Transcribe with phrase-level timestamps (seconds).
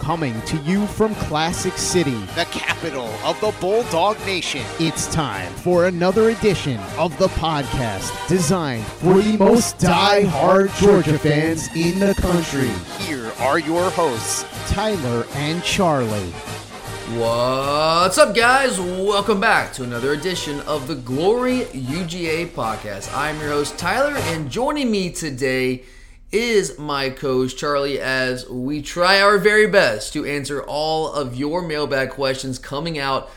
[0.00, 4.62] Coming to you from Classic City, the capital of the Bulldog Nation.
[4.78, 11.68] It's time for another edition of the podcast designed for the most die-hard Georgia fans
[11.76, 12.70] in the country.
[13.04, 16.32] Here are your hosts, Tyler and Charlie.
[17.18, 18.80] What's up, guys?
[18.80, 23.14] Welcome back to another edition of the Glory UGA podcast.
[23.14, 25.82] I'm your host, Tyler, and joining me today
[26.32, 31.62] is my coach, Charlie, as we try our very best to answer all of your
[31.62, 33.30] mailbag questions coming out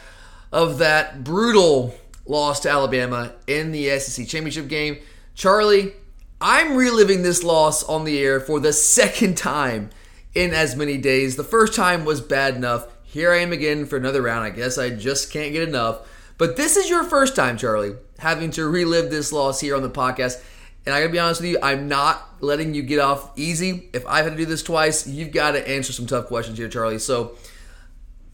[0.51, 4.97] of that brutal loss to Alabama in the SEC championship game.
[5.33, 5.93] Charlie,
[6.39, 9.89] I'm reliving this loss on the air for the second time
[10.35, 11.35] in as many days.
[11.35, 12.87] The first time was bad enough.
[13.03, 14.43] Here I am again for another round.
[14.43, 16.07] I guess I just can't get enough.
[16.37, 19.89] But this is your first time, Charlie, having to relive this loss here on the
[19.89, 20.43] podcast.
[20.85, 23.89] And I gotta be honest with you, I'm not letting you get off easy.
[23.93, 26.67] If I've had to do this twice, you've got to answer some tough questions here,
[26.67, 26.99] Charlie.
[26.99, 27.37] So,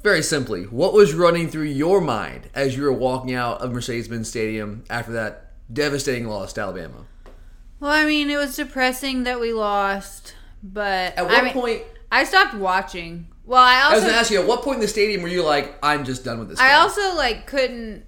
[0.02, 4.28] very simply, what was running through your mind as you were walking out of Mercedes-Benz
[4.30, 7.06] Stadium after that devastating loss to Alabama?
[7.80, 11.84] Well, I mean, it was depressing that we lost, but At what I mean, point?
[12.12, 13.28] I stopped watching.
[13.46, 15.28] Well, I also I was gonna ask you, at what point in the stadium were
[15.28, 16.60] you like, I'm just done with this?
[16.60, 16.78] I game?
[16.82, 18.06] also like couldn't.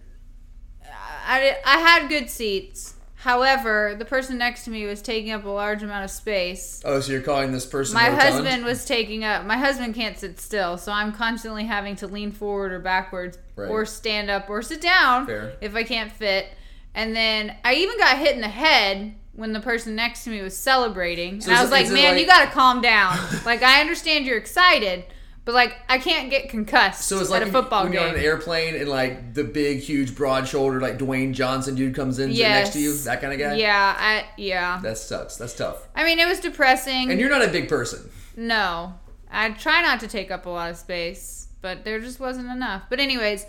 [0.83, 2.95] I I had good seats.
[3.21, 6.81] However, the person next to me was taking up a large amount of space.
[6.83, 8.21] Oh, so you're calling this person My rotund?
[8.21, 9.45] husband was taking up.
[9.45, 13.69] My husband can't sit still, so I'm constantly having to lean forward or backwards, Right.
[13.69, 15.53] or stand up or sit down Fair.
[15.61, 16.47] if I can't fit.
[16.95, 20.41] And then I even got hit in the head when the person next to me
[20.41, 23.19] was celebrating, So and I was it- like, "Man, like- you got to calm down.
[23.45, 25.05] like, I understand you're excited,
[25.43, 28.09] but like, I can't get concussed So it's like at a football when game." you're
[28.09, 32.19] on an airplane and like the big, huge, broad shouldered, like Dwayne Johnson dude comes
[32.19, 33.55] in sit next to you, that kind of guy.
[33.55, 34.79] Yeah, I yeah.
[34.83, 35.37] that sucks.
[35.37, 35.87] That's tough.
[35.95, 37.11] I mean, it was depressing.
[37.11, 38.09] And you're not a big person.
[38.35, 38.93] No.
[39.31, 42.83] I try not to take up a lot of space, but there just wasn't enough.
[42.89, 43.45] But anyways,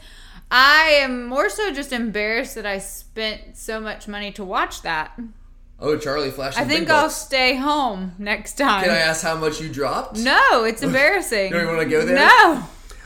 [0.51, 5.19] I am more so just embarrassed that I spent so much money to watch that.
[5.83, 6.59] Oh, Charlie flashed.
[6.59, 8.85] I think I'll stay home next time.
[8.85, 10.17] Can I ask how much you dropped?
[10.17, 11.47] No, it's embarrassing.
[11.47, 12.17] You don't even wanna go there?
[12.17, 12.65] No.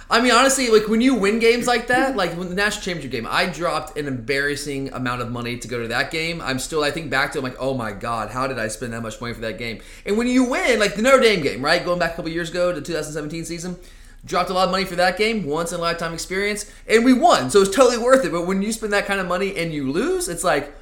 [0.08, 3.10] I mean, honestly, like when you win games like that, like when the national championship
[3.10, 6.40] game, I dropped an embarrassing amount of money to go to that game.
[6.40, 8.92] I'm still, I think back to, I'm like, oh my god, how did I spend
[8.92, 9.80] that much money for that game?
[10.04, 12.50] And when you win, like the Notre Dame game, right, going back a couple years
[12.50, 13.78] ago to 2017 season,
[14.24, 17.12] dropped a lot of money for that game, once in a lifetime experience, and we
[17.12, 18.30] won, so it's totally worth it.
[18.30, 20.72] But when you spend that kind of money and you lose, it's like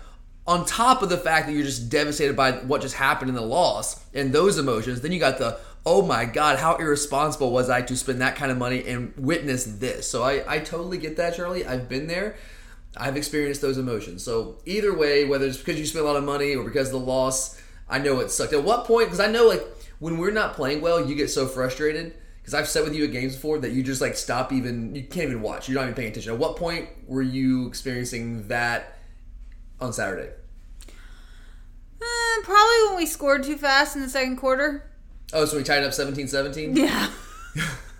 [0.46, 3.42] on top of the fact that you're just devastated by what just happened in the
[3.42, 7.82] loss and those emotions, then you got the oh my god, how irresponsible was I
[7.82, 10.08] to spend that kind of money and witness this?
[10.08, 11.66] So I, I totally get that, Charlie.
[11.66, 12.36] I've been there.
[12.96, 14.22] I've experienced those emotions.
[14.22, 16.92] So either way, whether it's because you spent a lot of money or because of
[16.92, 18.52] the loss, I know it sucked.
[18.52, 19.06] At what point?
[19.06, 19.62] Because I know like
[19.98, 22.14] when we're not playing well, you get so frustrated.
[22.40, 25.02] Because I've sat with you at games before that you just like stop even you
[25.02, 25.68] can't even watch.
[25.68, 26.32] You're not even paying attention.
[26.32, 28.98] At what point were you experiencing that
[29.84, 30.30] on Saturday?
[32.00, 34.90] Eh, probably when we scored too fast in the second quarter.
[35.32, 36.76] Oh, so we tied up 17-17?
[36.76, 37.10] Yeah.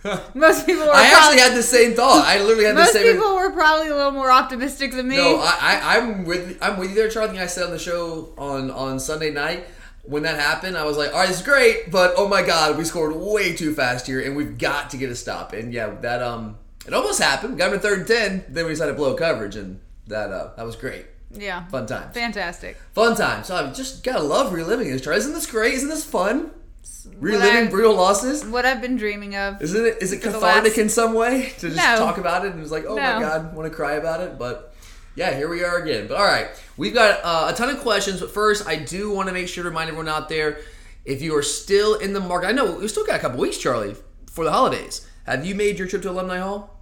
[0.34, 2.24] Most people were I probably, actually had the same thought.
[2.26, 3.06] I literally had the same.
[3.06, 5.16] most people were probably a little more optimistic than me.
[5.16, 7.38] No, I, I, I'm with I'm with you there, Charlie.
[7.38, 9.64] I said on the show on on Sunday night
[10.06, 12.84] when that happened, I was like, "All right, it's great, but oh my god, we
[12.84, 16.22] scored way too fast here, and we've got to get a stop." And yeah, that
[16.22, 17.56] um, it almost happened.
[17.56, 20.50] Got him to third and ten, then we decided to blow coverage, and that uh,
[20.56, 21.06] that was great.
[21.36, 21.66] Yeah.
[21.66, 22.14] Fun times.
[22.14, 22.76] Fantastic.
[22.94, 23.46] Fun times.
[23.46, 25.06] So I just gotta love reliving this.
[25.06, 25.74] Isn't this great?
[25.74, 26.50] Isn't this fun?
[27.18, 28.44] Reliving I- brutal losses.
[28.44, 29.60] What I've been dreaming of.
[29.62, 29.98] Isn't it?
[30.02, 31.96] Is it cathartic last- in some way to just No.
[31.98, 34.38] talk about it and it's like, oh my god, want to cry about it?
[34.38, 34.74] But
[35.14, 36.06] yeah, here we are again.
[36.08, 38.20] But all right, we've got uh, a ton of questions.
[38.20, 40.58] But first, I do want to make sure to remind everyone out there,
[41.04, 43.58] if you are still in the market, I know we still got a couple weeks,
[43.58, 43.94] Charlie,
[44.30, 45.06] for the holidays.
[45.26, 46.73] Have you made your trip to Alumni Hall?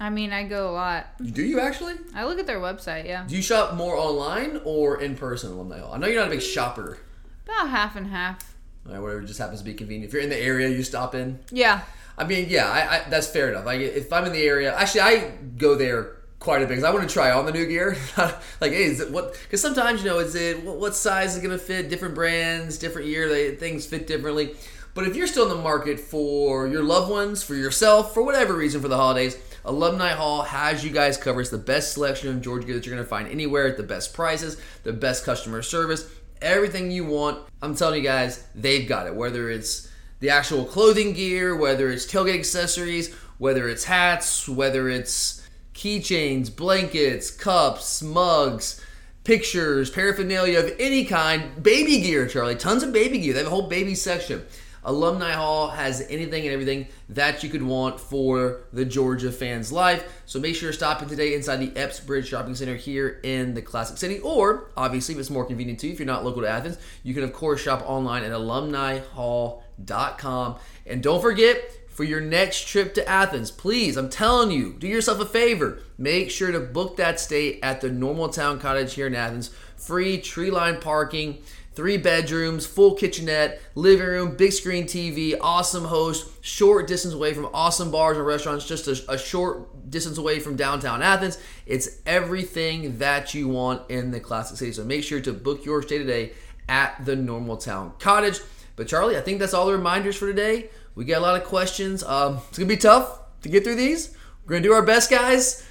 [0.00, 1.06] I mean, I go a lot.
[1.32, 1.94] Do you actually?
[2.14, 3.24] I look at their website, yeah.
[3.26, 5.92] Do you shop more online or in person Alumni Hall?
[5.92, 6.98] I know you're not a big shopper.
[7.44, 8.54] About half and half.
[8.86, 10.08] All right, whatever just happens to be convenient.
[10.08, 11.40] If you're in the area, you stop in.
[11.50, 11.80] Yeah.
[12.16, 13.64] I mean, yeah, I, I, that's fair enough.
[13.64, 16.90] Like, if I'm in the area, actually, I go there quite a bit because I
[16.90, 17.96] want to try on the new gear.
[18.60, 19.34] like, hey, is it what?
[19.42, 21.88] Because sometimes you know, is it what, what size is going to fit?
[21.88, 24.54] Different brands, different year, they things fit differently.
[24.94, 28.54] But if you're still in the market for your loved ones, for yourself, for whatever
[28.54, 29.36] reason, for the holidays,
[29.68, 31.42] Alumni Hall has you guys covered.
[31.42, 33.82] It's the best selection of Georgia gear that you're going to find anywhere at the
[33.82, 36.10] best prices, the best customer service,
[36.40, 37.46] everything you want.
[37.60, 39.14] I'm telling you guys, they've got it.
[39.14, 45.46] Whether it's the actual clothing gear, whether it's tailgate accessories, whether it's hats, whether it's
[45.74, 48.82] keychains, blankets, cups, mugs,
[49.22, 52.56] pictures, paraphernalia of any kind, baby gear, Charlie.
[52.56, 53.34] Tons of baby gear.
[53.34, 54.46] They have a whole baby section.
[54.88, 60.22] Alumni Hall has anything and everything that you could want for the Georgia fans' life.
[60.24, 63.60] So make sure you're stopping today inside the Epps Bridge Shopping Center here in the
[63.60, 64.18] Classic City.
[64.20, 67.12] Or, obviously, if it's more convenient to you, if you're not local to Athens, you
[67.12, 70.56] can, of course, shop online at alumnihall.com.
[70.86, 75.20] And don't forget, for your next trip to Athens, please, I'm telling you, do yourself
[75.20, 75.80] a favor.
[75.98, 79.50] Make sure to book that stay at the Normal Town Cottage here in Athens.
[79.76, 81.42] Free tree line parking,
[81.78, 87.48] three bedrooms, full kitchenette, living room, big screen TV, awesome host, short distance away from
[87.54, 91.38] awesome bars and restaurants, just a, a short distance away from downtown Athens.
[91.66, 94.72] It's everything that you want in the Classic City.
[94.72, 96.32] So make sure to book your stay today
[96.68, 98.40] at the Normal Town Cottage.
[98.74, 100.70] But Charlie, I think that's all the reminders for today.
[100.96, 102.02] We got a lot of questions.
[102.02, 104.16] Um, it's gonna be tough to get through these.
[104.44, 105.64] We're gonna do our best, guys.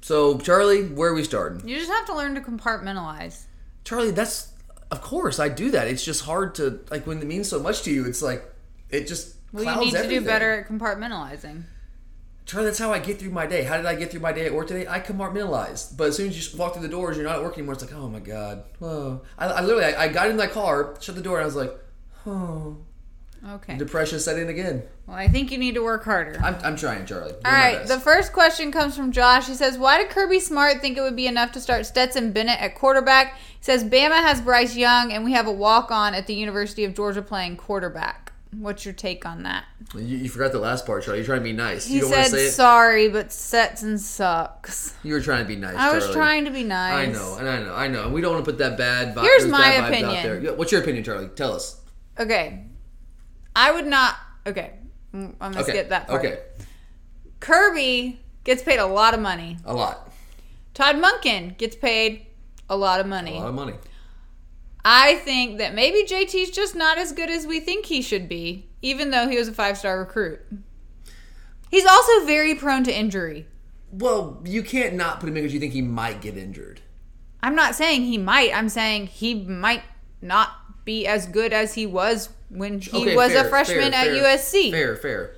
[0.00, 1.68] So, Charlie, where are we starting?
[1.68, 3.44] You just have to learn to compartmentalize.
[3.84, 4.50] Charlie, that's
[4.90, 5.86] of course I do that.
[5.88, 8.06] It's just hard to like when it means so much to you.
[8.06, 8.44] It's like
[8.88, 10.20] it just Well, you need to everything.
[10.20, 11.62] do better at compartmentalizing.
[12.46, 13.62] Charlie, that's how I get through my day.
[13.62, 14.84] How did I get through my day at work today?
[14.88, 15.96] I compartmentalized.
[15.96, 17.74] But as soon as you walk through the doors, you're not at work anymore.
[17.74, 18.64] It's like, oh my god.
[18.80, 19.22] Whoa.
[19.38, 21.54] I, I literally, I, I got in my car, shut the door, and I was
[21.54, 21.72] like,
[22.26, 22.78] oh.
[23.48, 23.78] Okay.
[23.78, 24.82] Depression set in again.
[25.06, 26.38] Well, I think you need to work harder.
[26.42, 27.32] I'm, I'm trying, Charlie.
[27.32, 29.46] All right, the first question comes from Josh.
[29.46, 32.60] He says, "Why did Kirby Smart think it would be enough to start Stetson Bennett
[32.60, 36.34] at quarterback?" He says, "Bama has Bryce Young, and we have a walk-on at the
[36.34, 39.64] University of Georgia playing quarterback." What's your take on that?
[39.94, 41.20] You, you forgot the last part, Charlie.
[41.20, 41.86] You're trying to be nice.
[41.86, 42.50] He you don't want said, to say it.
[42.50, 45.76] "Sorry, but Stetson sucks." You were trying to be nice.
[45.76, 46.14] I was Charlie.
[46.14, 47.08] trying to be nice.
[47.08, 48.04] I know, and I know, I know.
[48.04, 49.16] And we don't want to put that bad.
[49.16, 50.42] Here's my bad vibes Out opinion.
[50.44, 50.54] there.
[50.54, 51.28] What's your opinion, Charlie?
[51.28, 51.80] Tell us.
[52.18, 52.66] Okay,
[53.54, 54.16] I would not.
[54.46, 54.72] Okay,
[55.12, 55.72] I'm gonna Okay.
[55.72, 56.24] skip that part.
[56.24, 56.38] Okay.
[57.40, 59.56] Kirby gets paid a lot of money.
[59.64, 60.10] A lot.
[60.74, 62.26] Todd Monken gets paid
[62.68, 63.36] a lot of money.
[63.36, 63.74] A lot of money.
[64.84, 68.68] I think that maybe JT's just not as good as we think he should be,
[68.80, 70.40] even though he was a five star recruit.
[71.70, 73.46] He's also very prone to injury.
[73.92, 76.80] Well, you can't not put him in because you think he might get injured.
[77.42, 79.82] I'm not saying he might, I'm saying he might
[80.22, 83.94] not be as good as he was when he Okay, was fair, a freshman fair,
[83.94, 84.70] at fair, USC.
[84.70, 85.34] Fair, fair.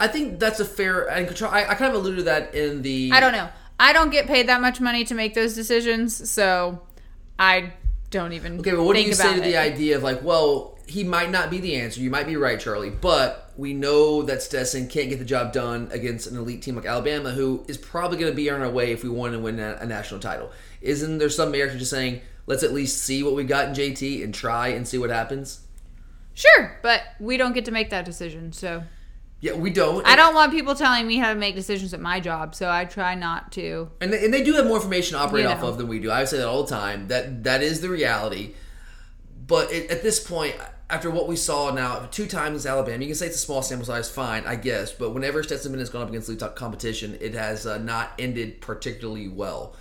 [0.00, 1.50] I think that's a fair and control.
[1.52, 3.10] I, I kind of alluded to that in the.
[3.12, 3.48] I don't know.
[3.78, 6.80] I don't get paid that much money to make those decisions, so
[7.38, 7.72] I
[8.10, 8.60] don't even.
[8.60, 11.50] Okay, but what do you say to the idea of like, well, he might not
[11.50, 12.00] be the answer.
[12.00, 15.88] You might be right, Charlie, but we know that Stetson can't get the job done
[15.92, 18.92] against an elite team like Alabama, who is probably going to be on our way
[18.92, 20.50] if we want to win a, a national title.
[20.80, 23.74] Isn't there some merit to just saying, let's at least see what we got in
[23.74, 25.60] JT and try and see what happens?
[26.34, 28.82] Sure, but we don't get to make that decision, so
[29.40, 30.04] Yeah, we don't.
[30.06, 32.84] I don't want people telling me how to make decisions at my job, so I
[32.84, 33.90] try not to.
[34.00, 36.00] and they, and they do have more information to operate You off of than we
[36.00, 36.10] do.
[36.10, 37.08] I say that all the time.
[37.08, 38.54] That that is the reality.
[39.46, 40.56] But it, at this point,
[40.88, 43.62] after what we saw now two times in Alabama, you can say it's a small
[43.62, 44.90] sample size, fine, I guess.
[44.92, 48.12] But whenever Stetson Bennett has gone up against elite top competition, it has uh, not
[48.18, 49.76] ended particularly well.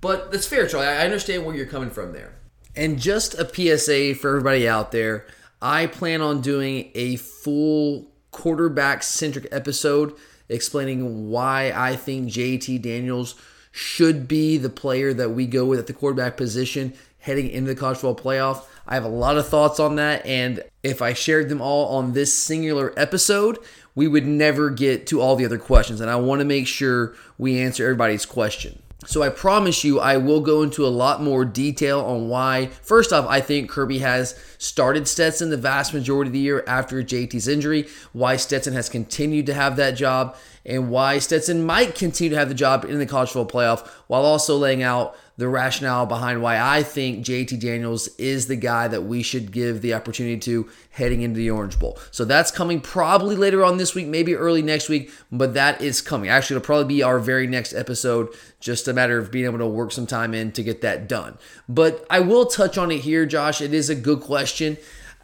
[0.00, 0.86] But that's fair, Charlie.
[0.86, 2.34] I understand where you're coming from there.
[2.76, 5.26] And just a PSA for everybody out there,
[5.60, 10.14] I plan on doing a full quarterback centric episode
[10.48, 13.34] explaining why I think JT Daniels
[13.70, 17.78] should be the player that we go with at the quarterback position heading into the
[17.78, 18.64] college football playoff.
[18.86, 22.12] I have a lot of thoughts on that, and if I shared them all on
[22.12, 23.58] this singular episode,
[23.94, 26.00] we would never get to all the other questions.
[26.00, 28.80] And I want to make sure we answer everybody's question.
[29.06, 32.66] So I promise you, I will go into a lot more detail on why.
[32.82, 37.00] First off, I think Kirby has started Stetson the vast majority of the year after
[37.04, 40.36] JT's injury, why Stetson has continued to have that job,
[40.68, 44.24] and why Stetson might continue to have the job in the college football playoff while
[44.24, 49.04] also laying out the rationale behind why I think JT Daniels is the guy that
[49.04, 51.96] we should give the opportunity to heading into the Orange Bowl.
[52.10, 56.02] So that's coming probably later on this week, maybe early next week, but that is
[56.02, 56.28] coming.
[56.28, 59.66] Actually, it'll probably be our very next episode, just a matter of being able to
[59.66, 61.38] work some time in to get that done.
[61.68, 63.60] But I will touch on it here, Josh.
[63.60, 64.76] It is a good question.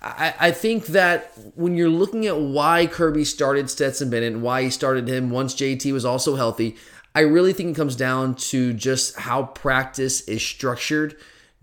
[0.04, 4.62] I, I think that when you're looking at why Kirby started Stetson Bennett and why
[4.62, 6.76] he started him once JT was also healthy,
[7.14, 11.16] I really think it comes down to just how practice is structured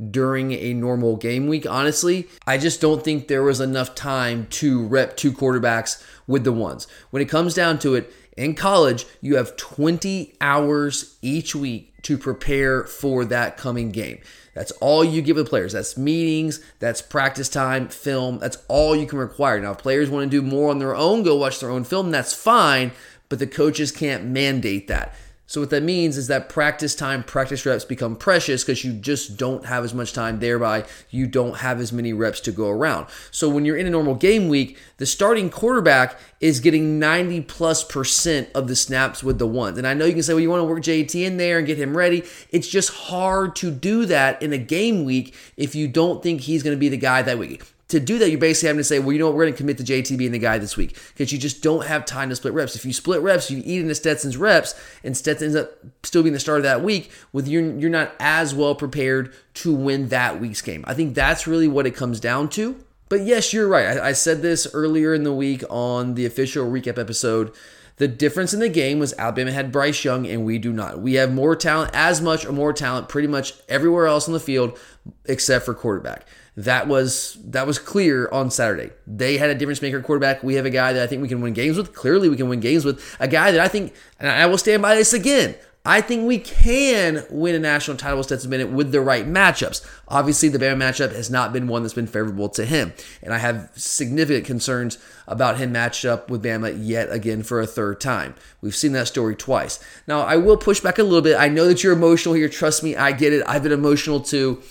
[0.10, 1.70] during a normal game week.
[1.70, 6.52] Honestly, I just don't think there was enough time to rep two quarterbacks with the
[6.52, 6.88] ones.
[7.12, 12.18] When it comes down to it, in college, you have 20 hours each week to
[12.18, 14.20] prepare for that coming game.
[14.54, 15.74] That's all you give the players.
[15.74, 18.40] That's meetings, that's practice time, film.
[18.40, 19.60] That's all you can require.
[19.60, 22.12] Now, if players want to do more on their own, go watch their own film,
[22.12, 22.92] that's fine,
[23.30, 25.16] but the coaches can't mandate that.
[25.52, 29.36] So what that means is that practice time, practice reps become precious because you just
[29.36, 30.40] don't have as much time.
[30.40, 33.08] Thereby, you don't have as many reps to go around.
[33.32, 37.84] So when you're in a normal game week, the starting quarterback is getting 90 plus
[37.84, 39.78] percent of the snaps with the ones.
[39.78, 41.68] And I know you can say, well, you want to work JT in there and
[41.68, 42.24] get him ready.
[42.52, 46.64] It's just hard to do that in a game week if you don't think he's
[46.64, 49.00] going to be the guy that week to do that, you're basically having to say,
[49.00, 50.98] well, you know what, we're going to commit to JT being the guy this week
[51.10, 52.76] because you just don't have time to split reps.
[52.76, 56.34] If you split reps, you eat into Stetson's reps, and Stetson ends up still being
[56.34, 57.12] the starter that week.
[57.32, 60.84] With you're you're not as well prepared to win that week's game.
[60.88, 62.84] I think that's really what it comes down to.
[63.10, 63.98] But yes, you're right.
[63.98, 67.54] I, I said this earlier in the week on the official recap episode.
[67.98, 71.02] The difference in the game was Alabama had Bryce Young and we do not.
[71.02, 74.40] We have more talent, as much or more talent, pretty much everywhere else on the
[74.40, 74.80] field
[75.26, 76.26] except for quarterback
[76.58, 78.92] that was that was clear on Saturday.
[79.08, 80.44] They had a difference maker quarterback.
[80.44, 81.94] We have a guy that I think we can win games with.
[81.94, 84.82] Clearly, we can win games with a guy that I think, and I will stand
[84.82, 85.56] by this again.
[85.84, 89.84] I think we can win a national title with Stetson Bennett with the right matchups.
[90.08, 92.94] Obviously, the Bama matchup has not been one that's been favorable to him,
[93.24, 97.66] and I have significant concerns about him matched up with Bama yet again for a
[97.66, 98.36] third time.
[98.62, 99.80] We've seen that story twice.
[100.06, 101.36] Now, I will push back a little bit.
[101.36, 102.50] I know that you're emotional here.
[102.50, 103.44] Trust me, I get it.
[103.48, 104.62] I've been emotional too.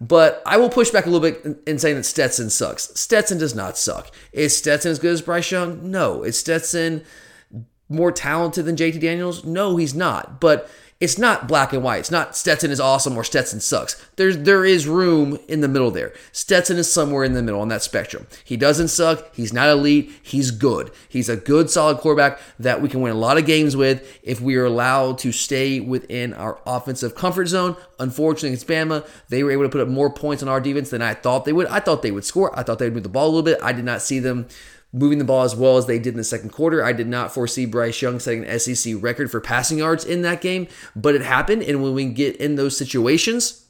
[0.00, 2.90] But I will push back a little bit in saying that Stetson sucks.
[2.98, 4.10] Stetson does not suck.
[4.32, 5.90] Is Stetson as good as Bryce Young?
[5.90, 6.22] No.
[6.22, 7.04] Is Stetson
[7.88, 9.44] more talented than JT Daniels?
[9.44, 10.40] No, he's not.
[10.40, 10.68] But
[11.00, 11.98] it's not black and white.
[11.98, 14.00] It's not Stetson is awesome or Stetson sucks.
[14.16, 16.12] There's there is room in the middle there.
[16.30, 18.26] Stetson is somewhere in the middle on that spectrum.
[18.44, 19.34] He doesn't suck.
[19.34, 20.12] He's not elite.
[20.22, 20.92] He's good.
[21.08, 24.40] He's a good solid quarterback that we can win a lot of games with if
[24.40, 27.76] we are allowed to stay within our offensive comfort zone.
[27.98, 29.06] Unfortunately, it's Bama.
[29.28, 31.52] They were able to put up more points on our defense than I thought they
[31.52, 31.66] would.
[31.66, 32.56] I thought they would score.
[32.58, 33.58] I thought they would move the ball a little bit.
[33.62, 34.46] I did not see them
[34.94, 36.84] moving the ball as well as they did in the second quarter.
[36.84, 40.40] I did not foresee Bryce Young setting an SEC record for passing yards in that
[40.40, 41.62] game, but it happened.
[41.62, 43.66] And when we get in those situations,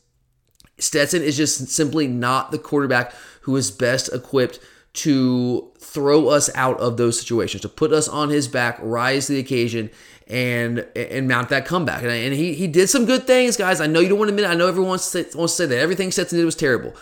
[0.78, 4.60] Stetson is just simply not the quarterback who is best equipped
[4.92, 9.32] to throw us out of those situations, to put us on his back, rise to
[9.32, 9.90] the occasion,
[10.28, 12.02] and and mount that comeback.
[12.02, 13.80] And, and he he did some good things, guys.
[13.80, 14.44] I know you don't want to admit.
[14.44, 14.52] It.
[14.52, 16.94] I know everyone wants to, say, wants to say that everything Stetson did was terrible.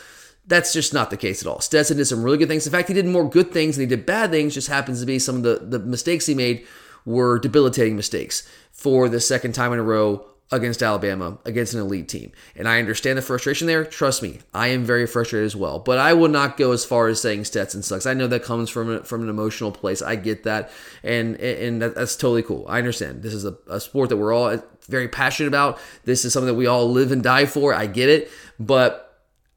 [0.47, 1.61] That's just not the case at all.
[1.61, 2.67] Stetson did some really good things.
[2.67, 4.55] In fact, he did more good things than he did bad things.
[4.55, 6.67] Just happens to be some of the, the mistakes he made
[7.05, 12.09] were debilitating mistakes for the second time in a row against Alabama, against an elite
[12.09, 12.31] team.
[12.55, 13.85] And I understand the frustration there.
[13.85, 15.79] Trust me, I am very frustrated as well.
[15.79, 18.05] But I will not go as far as saying Stetson sucks.
[18.05, 20.03] I know that comes from from an emotional place.
[20.03, 20.71] I get that,
[21.03, 22.67] and and that, that's totally cool.
[22.69, 23.23] I understand.
[23.23, 24.59] This is a, a sport that we're all
[24.89, 25.81] very passionate about.
[26.05, 27.75] This is something that we all live and die for.
[27.75, 28.31] I get it,
[28.61, 29.12] but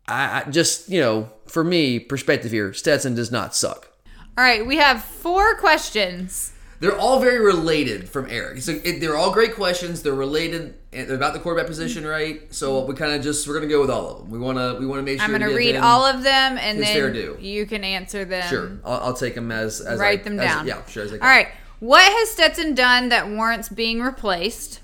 [0.07, 3.91] I, I just you know, for me, perspective here, Stetson does not suck.
[4.38, 6.51] All right, we have four questions.
[6.81, 8.62] They're all very related from Eric.
[8.62, 10.01] So it, they're all great questions.
[10.03, 10.75] They're related.
[10.91, 12.53] And they're about the quarterback position, right?
[12.53, 14.29] So we kind of just we're gonna go with all of them.
[14.29, 16.57] We want to we want to make sure I'm going to read all of them,
[16.57, 18.47] and then you can answer them.
[18.50, 20.67] Sure, I'll, I'll take them as, as Write I- them as- down.
[20.67, 21.03] yeah, sure.
[21.03, 21.27] As I can.
[21.27, 21.47] right.
[21.79, 24.79] What has Stetson done that warrants being replaced?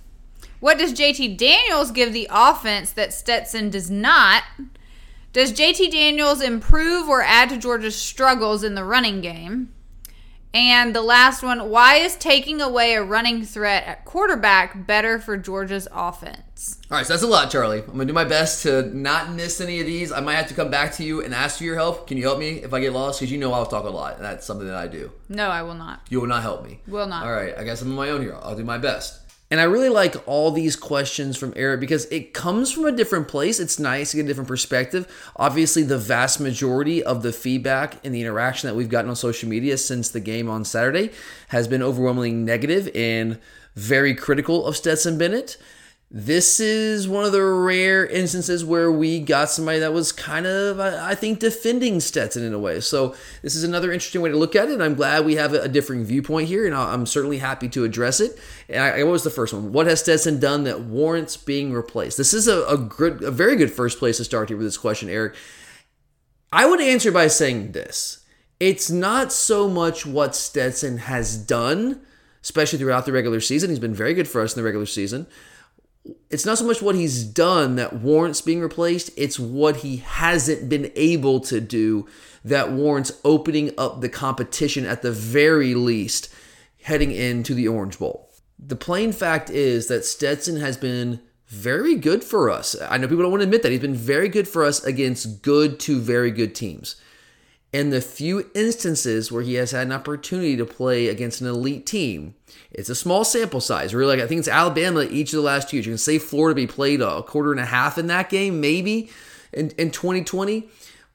[0.60, 4.44] What does JT Daniels give the offense that Stetson does not?
[5.34, 9.74] Does JT Daniels improve or add to Georgia's struggles in the running game?
[10.54, 15.38] And the last one, why is taking away a running threat at quarterback better for
[15.38, 16.82] Georgia's offense?
[16.92, 17.80] All right, so that's a lot, Charlie.
[17.80, 20.12] I'm gonna do my best to not miss any of these.
[20.12, 22.06] I might have to come back to you and ask for your help.
[22.08, 23.22] Can you help me if I get lost?
[23.22, 25.14] Because you know I'll talk a lot, and that's something that I do.
[25.30, 26.02] No, I will not.
[26.10, 26.82] You will not help me.
[26.86, 27.26] Will not.
[27.26, 28.38] All right, I guess I'm on my own here.
[28.42, 29.21] I'll do my best.
[29.52, 33.28] And I really like all these questions from Eric because it comes from a different
[33.28, 33.60] place.
[33.60, 35.32] It's nice to get a different perspective.
[35.36, 39.50] Obviously, the vast majority of the feedback and the interaction that we've gotten on social
[39.50, 41.12] media since the game on Saturday
[41.50, 43.40] has been overwhelmingly negative and
[43.76, 45.58] very critical of Stetson Bennett
[46.14, 50.78] this is one of the rare instances where we got somebody that was kind of,
[50.78, 52.82] I think, defending Stetson in a way.
[52.82, 54.74] So this is another interesting way to look at it.
[54.74, 58.20] And I'm glad we have a differing viewpoint here, and I'm certainly happy to address
[58.20, 58.38] it.
[58.68, 59.72] And I, what was the first one?
[59.72, 62.18] What has Stetson done that warrants being replaced?
[62.18, 64.78] This is a, a good, a very good first place to start here with this
[64.78, 65.36] question, Eric.
[66.52, 68.26] I would answer by saying this:
[68.60, 72.02] It's not so much what Stetson has done,
[72.44, 73.70] especially throughout the regular season.
[73.70, 75.26] He's been very good for us in the regular season
[76.30, 80.70] it's not so much what he's done that warrants being replaced, it's what he hasn't
[80.70, 82.08] been able to do
[82.44, 86.34] that warrants opening up the competition at the very least
[86.84, 88.30] heading into the Orange Bowl.
[88.58, 92.76] The plain fact is that Stetson has been very good for us.
[92.90, 93.72] I know people don't want to admit that.
[93.72, 96.96] He's been very good for us against good to very good teams.
[97.74, 101.86] In the few instances where he has had an opportunity to play against an elite
[101.86, 102.36] team,
[102.70, 103.96] it's a small sample size.
[103.96, 105.86] Really, like I think it's Alabama each of the last two years.
[105.86, 109.10] You can say Florida be played a quarter and a half in that game, maybe
[109.54, 110.68] in, in 2020.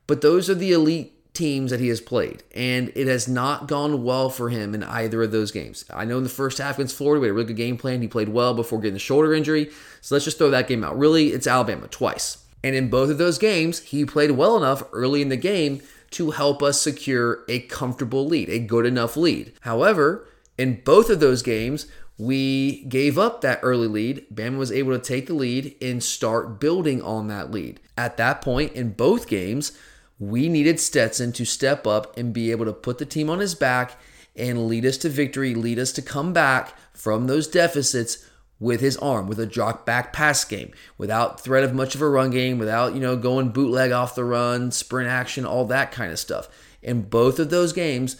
[0.06, 4.02] But those are the elite teams that he has played, and it has not gone
[4.02, 5.84] well for him in either of those games.
[5.92, 8.00] I know in the first half against Florida, we had a really good game plan.
[8.00, 9.70] He played well before getting the shoulder injury.
[10.00, 10.98] So let's just throw that game out.
[10.98, 12.38] Really, it's Alabama twice.
[12.64, 16.30] And in both of those games, he played well enough early in the game to
[16.30, 19.52] help us secure a comfortable lead, a good enough lead.
[19.60, 20.26] However,
[20.58, 21.86] in both of those games,
[22.18, 24.26] we gave up that early lead.
[24.34, 27.80] Bama was able to take the lead and start building on that lead.
[27.96, 29.72] At that point in both games,
[30.18, 33.54] we needed Stetson to step up and be able to put the team on his
[33.54, 33.98] back
[34.34, 38.25] and lead us to victory, lead us to come back from those deficits
[38.58, 42.08] with his arm, with a drop back pass game, without threat of much of a
[42.08, 46.10] run game, without, you know, going bootleg off the run, sprint action, all that kind
[46.10, 46.48] of stuff.
[46.82, 48.16] In both of those games,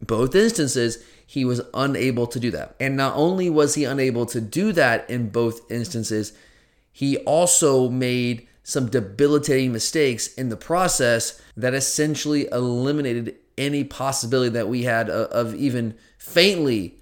[0.00, 2.74] both instances, he was unable to do that.
[2.80, 6.32] And not only was he unable to do that in both instances,
[6.92, 14.68] he also made some debilitating mistakes in the process that essentially eliminated any possibility that
[14.68, 16.99] we had of even faintly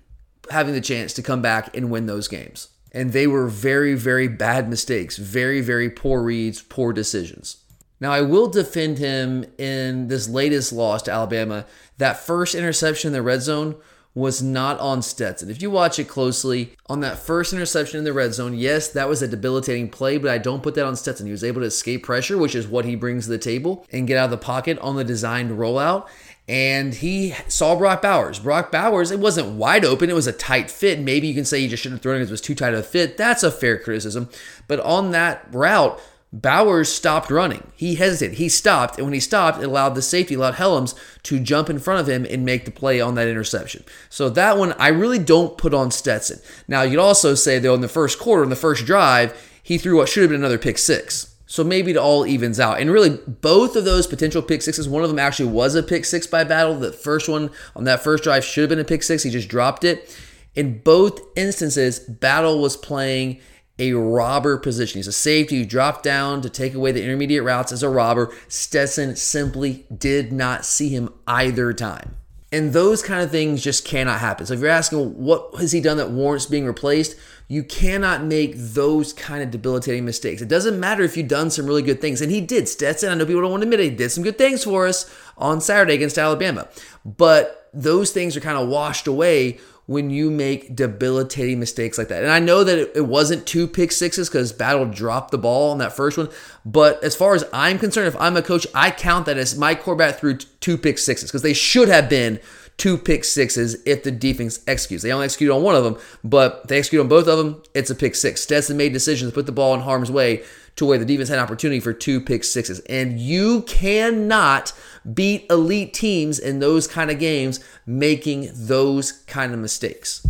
[0.51, 2.69] having the chance to come back and win those games.
[2.93, 7.59] And they were very, very bad mistakes, very, very poor reads, poor decisions.
[8.01, 11.67] Now, I will defend him in this latest loss to Alabama.
[11.99, 13.77] That first interception in the red zone
[14.15, 15.51] was not on Stetson.
[15.51, 19.09] If you watch it closely, on that first interception in the red zone, yes, that
[19.09, 21.27] was a debilitating play, but I don't put that on Stetson.
[21.27, 24.09] He was able to escape pressure, which is what he brings to the table, and
[24.09, 26.09] get out of the pocket on the designed rollout
[26.49, 28.39] and he saw Brock Bowers.
[28.39, 30.99] Brock Bowers, it wasn't wide open, it was a tight fit.
[30.99, 32.73] Maybe you can say he just shouldn't have thrown it because it was too tight
[32.73, 33.17] of a fit.
[33.17, 34.31] That's a fair criticism.
[34.67, 36.01] But on that route,
[36.33, 37.71] Bowers stopped running.
[37.75, 38.37] He hesitated.
[38.37, 41.79] He stopped, and when he stopped, it allowed the safety, allowed Hellams to jump in
[41.79, 43.83] front of him and make the play on that interception.
[44.11, 46.41] So that one, I really don't put on Stetson.
[46.67, 49.97] Now, you'd also say, though, in the first quarter, in the first drive, he threw
[49.97, 51.35] what should have been another pick six.
[51.51, 52.79] So maybe it all evens out.
[52.79, 56.05] And really, both of those potential pick sixes, one of them actually was a pick
[56.05, 56.79] six by Battle.
[56.79, 59.23] The first one on that first drive should have been a pick six.
[59.23, 60.15] He just dropped it.
[60.55, 63.41] In both instances, Battle was playing
[63.79, 64.99] a robber position.
[64.99, 68.35] He's a safety who dropped down to take away the intermediate routes as a robber.
[68.49, 72.17] Stetson simply did not see him either time.
[72.53, 74.47] And those kind of things just cannot happen.
[74.47, 77.17] So if you're asking what has he done that warrants being replaced,
[77.51, 80.43] you cannot make those kind of debilitating mistakes.
[80.43, 82.21] It doesn't matter if you've done some really good things.
[82.21, 82.69] And he did.
[82.69, 84.87] Stetson, I know people don't want to admit it, he did some good things for
[84.87, 86.69] us on Saturday against Alabama.
[87.07, 92.23] But those things are kind of washed away when you make debilitating mistakes like that.
[92.23, 95.79] And I know that it wasn't two pick sixes because Battle dropped the ball on
[95.79, 96.29] that first one.
[96.67, 99.75] But as far as I'm concerned, if I'm a coach, I count that as my
[99.75, 102.39] quarterback threw two pick sixes because they should have been
[102.79, 105.03] two pick sixes if the defense executes.
[105.03, 107.91] They only execute on one of them, but they execute on both of them, it's
[107.91, 108.41] a pick six.
[108.41, 110.45] Stetson made decisions to put the ball in harm's way
[110.77, 112.79] to where the defense had an opportunity for two pick sixes.
[112.81, 114.73] And you cannot
[115.13, 120.25] beat elite teams in those kind of games making those kind of mistakes.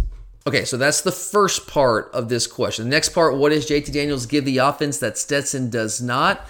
[0.46, 2.86] Okay, so that's the first part of this question.
[2.86, 6.46] The next part what does JT Daniels give the offense that Stetson does not?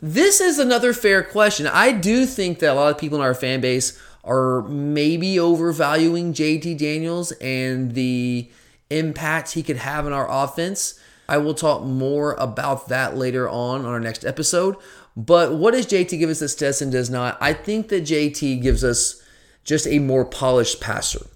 [0.00, 1.66] This is another fair question.
[1.66, 6.32] I do think that a lot of people in our fan base are maybe overvaluing
[6.32, 8.50] JT Daniels and the
[8.90, 10.98] impact he could have in our offense.
[11.28, 14.76] I will talk more about that later on on our next episode.
[15.16, 17.36] But what does JT give us that Stetson does not?
[17.40, 19.22] I think that JT gives us
[19.64, 21.26] just a more polished passer.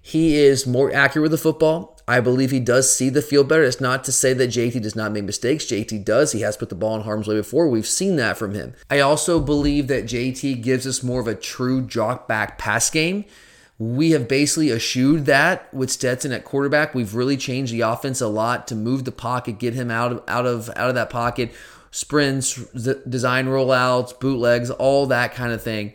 [0.00, 1.97] He is more accurate with the football.
[2.08, 3.64] I believe he does see the field better.
[3.64, 5.66] It's not to say that JT does not make mistakes.
[5.66, 6.32] JT does.
[6.32, 7.68] He has put the ball in harm's way before.
[7.68, 8.74] We've seen that from him.
[8.90, 13.26] I also believe that JT gives us more of a true drop back pass game.
[13.78, 16.94] We have basically eschewed that with Stetson at quarterback.
[16.94, 20.22] We've really changed the offense a lot to move the pocket, get him out of
[20.26, 21.52] out of out of that pocket,
[21.90, 25.92] sprints, design rollouts, bootlegs, all that kind of thing.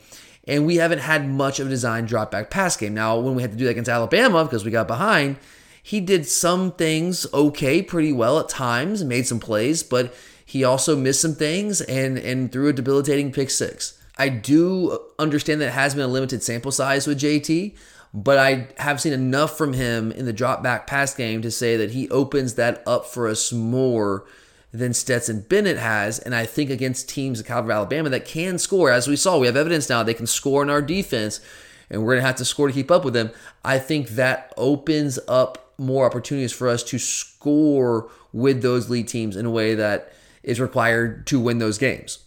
[0.47, 2.93] And we haven't had much of a design drop back pass game.
[2.93, 5.37] Now, when we had to do that against Alabama because we got behind,
[5.85, 10.15] he did some things okay, pretty well at times, made some plays, but
[10.45, 13.99] he also missed some things and and threw a debilitating pick six.
[14.17, 17.75] I do understand that it has been a limited sample size with JT,
[18.13, 21.75] but I have seen enough from him in the drop back pass game to say
[21.75, 24.25] that he opens that up for us more
[24.71, 26.19] than Stetson Bennett has.
[26.19, 29.57] And I think against teams Caliber Alabama that can score, as we saw, we have
[29.57, 31.41] evidence now they can score in our defense,
[31.89, 33.31] and we're going to have to score to keep up with them.
[33.65, 39.35] I think that opens up more opportunities for us to score with those lead teams
[39.35, 42.19] in a way that is required to win those games.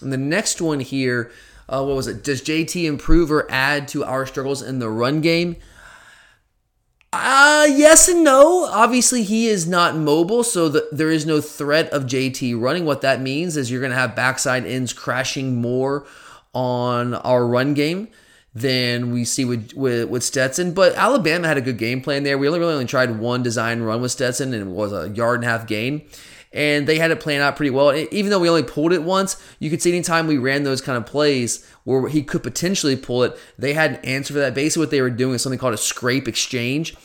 [0.00, 1.30] And the next one here,
[1.68, 2.22] uh, what was it?
[2.22, 5.56] Does JT improve or add to our struggles in the run game?
[7.12, 8.64] Uh, yes and no.
[8.64, 12.84] Obviously, he is not mobile, so the, there is no threat of JT running.
[12.84, 16.06] What that means is you're going to have backside ends crashing more
[16.52, 18.08] on our run game
[18.54, 20.72] than we see with, with, with Stetson.
[20.72, 22.38] But Alabama had a good game plan there.
[22.38, 25.40] We only really only tried one design run with Stetson, and it was a yard
[25.40, 26.02] and a half gain.
[26.52, 27.92] And they had it planned out pretty well.
[28.12, 30.96] Even though we only pulled it once, you could see anytime we ran those kind
[30.96, 34.54] of plays where he could potentially pull it, they had an answer for that.
[34.54, 36.96] Basically, what they were doing is something called a scrape exchange.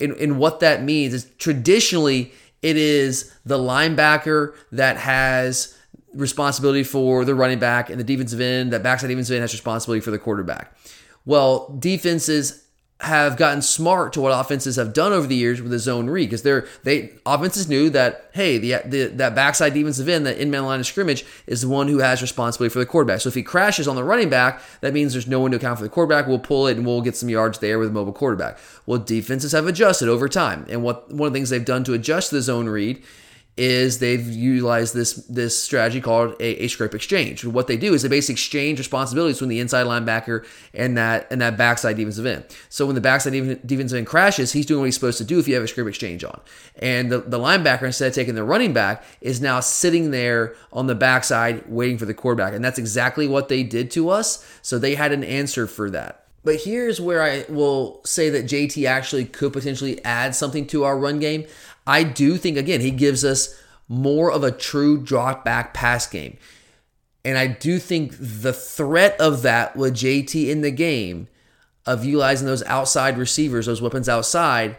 [0.00, 5.76] And, and what that means is traditionally it is the linebacker that has
[6.14, 8.72] responsibility for the running back and the defensive end.
[8.72, 10.76] That backside defensive end has responsibility for the quarterback.
[11.24, 12.62] Well, defenses
[13.02, 16.26] have gotten smart to what offenses have done over the years with the zone read
[16.26, 20.52] because they're they offenses knew that hey the, the that backside defensive end that in
[20.52, 23.20] man line of scrimmage is the one who has responsibility for the quarterback.
[23.20, 25.78] So if he crashes on the running back, that means there's no one to account
[25.78, 26.28] for the quarterback.
[26.28, 28.56] We'll pull it and we'll get some yards there with a mobile quarterback.
[28.86, 31.94] Well, defenses have adjusted over time, and what one of the things they've done to
[31.94, 33.02] adjust the zone read
[33.56, 37.44] is they've utilized this this strategy called a, scrape exchange.
[37.44, 41.40] What they do is they basically exchange responsibilities between the inside linebacker and that and
[41.42, 42.44] that backside defensive end.
[42.70, 43.32] So when the backside
[43.66, 45.86] defensive end crashes, he's doing what he's supposed to do if you have a scrape
[45.86, 46.40] exchange on.
[46.76, 50.86] And the, the linebacker, instead of taking the running back, is now sitting there on
[50.86, 52.54] the backside waiting for the quarterback.
[52.54, 54.46] And that's exactly what they did to us.
[54.62, 56.22] So they had an answer for that.
[56.44, 60.98] But here's where I will say that JT actually could potentially add something to our
[60.98, 61.46] run game.
[61.86, 66.36] I do think, again, he gives us more of a true drop back pass game.
[67.24, 71.28] And I do think the threat of that with JT in the game,
[71.84, 74.76] of utilizing those outside receivers, those weapons outside,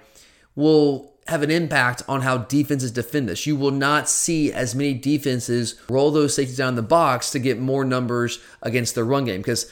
[0.56, 3.46] will have an impact on how defenses defend us.
[3.46, 7.60] You will not see as many defenses roll those safeties down the box to get
[7.60, 9.72] more numbers against the run game because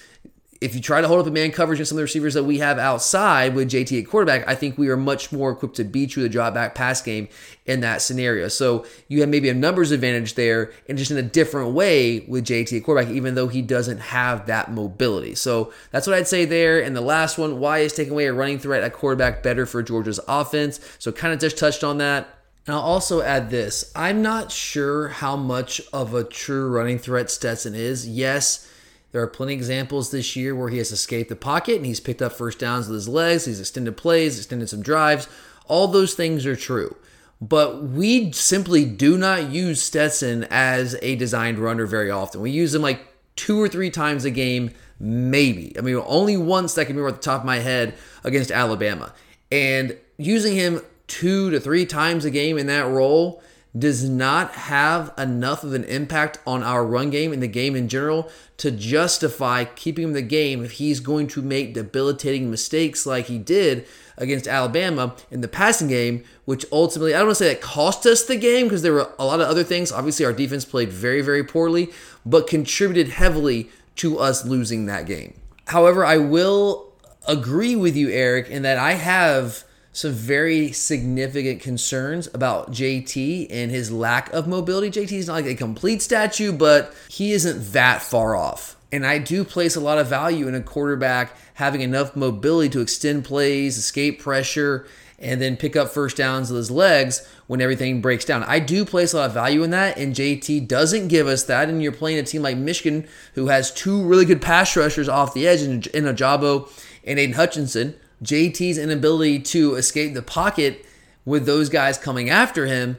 [0.62, 2.43] if you try to hold up a man coverage and some of the receivers that
[2.43, 5.84] we have outside with JT at quarterback, I think we are much more equipped to
[5.84, 7.30] beat you the drop back pass game
[7.65, 8.47] in that scenario.
[8.47, 12.45] So you have maybe a numbers advantage there and just in a different way with
[12.45, 15.34] JT at quarterback, even though he doesn't have that mobility.
[15.34, 16.80] So that's what I'd say there.
[16.80, 19.82] And the last one, why is taking away a running threat at quarterback better for
[19.82, 20.80] Georgia's offense?
[21.00, 22.30] So kind of just touched on that.
[22.67, 27.32] And I'll also add this I'm not sure how much of a true running threat
[27.32, 28.08] Stetson is.
[28.08, 28.67] Yes,
[29.12, 32.00] there are plenty of examples this year where he has escaped the pocket and he's
[32.00, 35.28] picked up first downs with his legs, he's extended plays, extended some drives.
[35.67, 36.95] All those things are true.
[37.41, 42.41] But we simply do not use Stetson as a designed runner very often.
[42.41, 43.02] We use him like
[43.36, 45.76] two or three times a game, maybe.
[45.78, 49.13] I mean, only once that can be at the top of my head against Alabama.
[49.52, 53.41] And using him two to three times a game in that role
[53.78, 57.88] does not have enough of an impact on our run game and the game in
[57.88, 63.06] general to justify keeping him in the game if he's going to make debilitating mistakes
[63.06, 67.44] like he did against Alabama in the passing game, which ultimately, I don't want to
[67.44, 69.92] say that cost us the game because there were a lot of other things.
[69.92, 71.90] Obviously, our defense played very, very poorly,
[72.26, 75.40] but contributed heavily to us losing that game.
[75.66, 76.94] However, I will
[77.28, 83.72] agree with you, Eric, in that I have some very significant concerns about JT and
[83.72, 84.90] his lack of mobility.
[84.90, 88.78] JT is not like a complete statue, but he isn't that far off.
[88.92, 92.82] And I do place a lot of value in a quarterback having enough mobility to
[92.82, 94.86] extend plays, escape pressure,
[95.20, 98.44] and then pick up first downs with his legs when everything breaks down.
[98.44, 101.70] I do place a lot of value in that, and JT doesn't give us that.
[101.70, 105.34] And you're playing a team like Michigan, who has two really good pass rushers off
[105.34, 106.70] the edge in, Ojabo
[107.06, 107.96] and Aidan Hutchinson.
[108.24, 110.86] JT's inability to escape the pocket
[111.26, 112.98] with those guys coming after him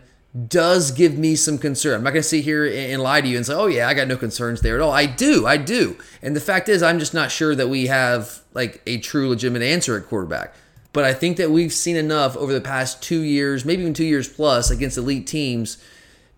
[0.49, 1.97] does give me some concern.
[1.97, 3.95] I'm not going to sit here and lie to you and say, "Oh yeah, I
[3.95, 5.97] got no concerns there at all." I do, I do.
[6.23, 9.63] And the fact is, I'm just not sure that we have like a true legitimate
[9.63, 10.55] answer at quarterback.
[10.95, 14.05] But I think that we've seen enough over the past two years, maybe even two
[14.05, 15.83] years plus, against elite teams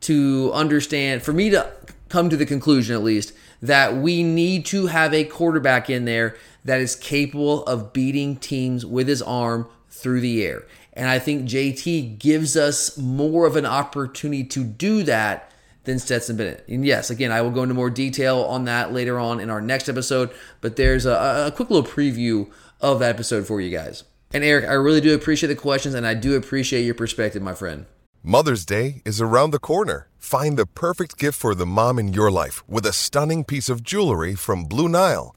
[0.03, 1.71] to understand, for me to
[2.09, 6.37] come to the conclusion at least, that we need to have a quarterback in there
[6.65, 10.67] that is capable of beating teams with his arm through the air.
[10.93, 15.51] And I think JT gives us more of an opportunity to do that
[15.85, 16.65] than Stetson Bennett.
[16.69, 19.61] And yes, again, I will go into more detail on that later on in our
[19.61, 22.51] next episode, but there's a, a quick little preview
[22.81, 24.05] of that episode for you guys.
[24.33, 27.55] And Eric, I really do appreciate the questions and I do appreciate your perspective, my
[27.55, 27.87] friend.
[28.23, 30.09] Mother's Day is around the corner.
[30.19, 33.83] Find the perfect gift for the mom in your life with a stunning piece of
[33.83, 35.37] jewelry from Blue Nile.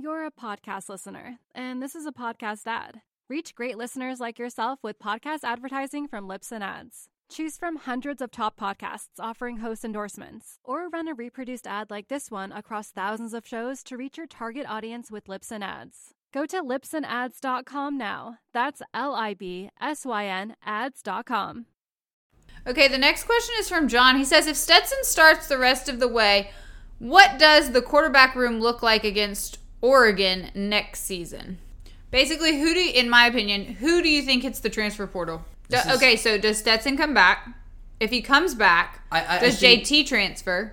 [0.00, 3.00] You're a podcast listener, and this is a podcast ad.
[3.28, 7.08] Reach great listeners like yourself with podcast advertising from Libsyn Ads.
[7.28, 12.06] Choose from hundreds of top podcasts offering host endorsements, or run a reproduced ad like
[12.06, 16.14] this one across thousands of shows to reach your target audience with Libsyn Ads.
[16.32, 18.38] Go to libsynads.com now.
[18.54, 21.66] That's L I B S Y N ads.com.
[22.68, 24.16] Okay, the next question is from John.
[24.16, 26.52] He says, if Stetson starts the rest of the way,
[27.00, 31.58] what does the quarterback room look like against Oregon next season?
[32.10, 35.44] Basically, who do, you, in my opinion, who do you think hits the transfer portal?
[35.68, 37.46] Do- is- okay, so does Stetson come back?
[38.00, 40.72] If he comes back, I- I- I does think- JT transfer?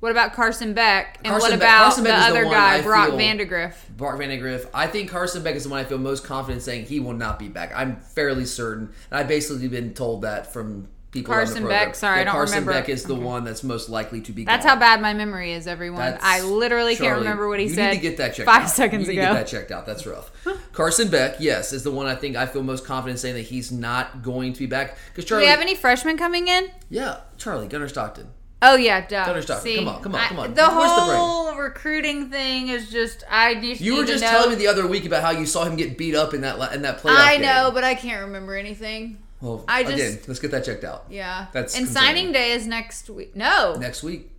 [0.00, 1.18] What about Carson Beck?
[1.22, 3.74] And Carson what Beck- about the is the other guy, I Brock feel- Vandagriff?
[3.96, 4.66] Bart Vandagriff.
[4.74, 7.38] I think Carson Beck is the one I feel most confident saying he will not
[7.38, 7.70] be back.
[7.74, 8.92] I'm fairly certain.
[9.10, 11.32] And I've basically been told that from people.
[11.32, 11.68] on the Carson.
[11.68, 11.94] Beck?
[11.94, 12.72] Sorry, I don't Carson remember.
[12.72, 13.22] Carson Beck is the Okay.
[13.22, 14.44] one that's most likely to be.
[14.44, 14.74] That's gone.
[14.76, 16.00] how bad my memory is, everyone.
[16.00, 17.90] That's- I literally can't remember what he you said.
[17.90, 18.70] need to get that checked five out.
[18.70, 19.28] seconds you need ago.
[19.28, 19.86] to get that checked out.
[19.86, 20.30] That's rough.
[20.72, 23.70] Carson Beck, yes, is the one I think I feel most confident saying that he's
[23.70, 24.96] not going to be back.
[25.08, 26.70] Because Do Charlie, we have any freshmen coming in?
[26.90, 28.28] yeah, Charlie Gunnar Stockton.
[28.64, 29.24] Oh yeah, duh.
[29.26, 29.64] Gunnar Stockton.
[29.64, 30.54] See, Come on, come on, come on.
[30.54, 34.54] The Where's the whole recruiting thing is just I just You were just telling me
[34.54, 37.02] the other week about how you saw him get beat up in that in that
[37.02, 37.16] playoff.
[37.16, 37.42] I game.
[37.46, 39.18] know, but I can't remember anything.
[39.42, 41.04] Well, I just- again, let's get that checked out.
[41.10, 42.08] Yeah, That's and concerning.
[42.14, 43.36] signing day is next week.
[43.36, 44.30] No, next week.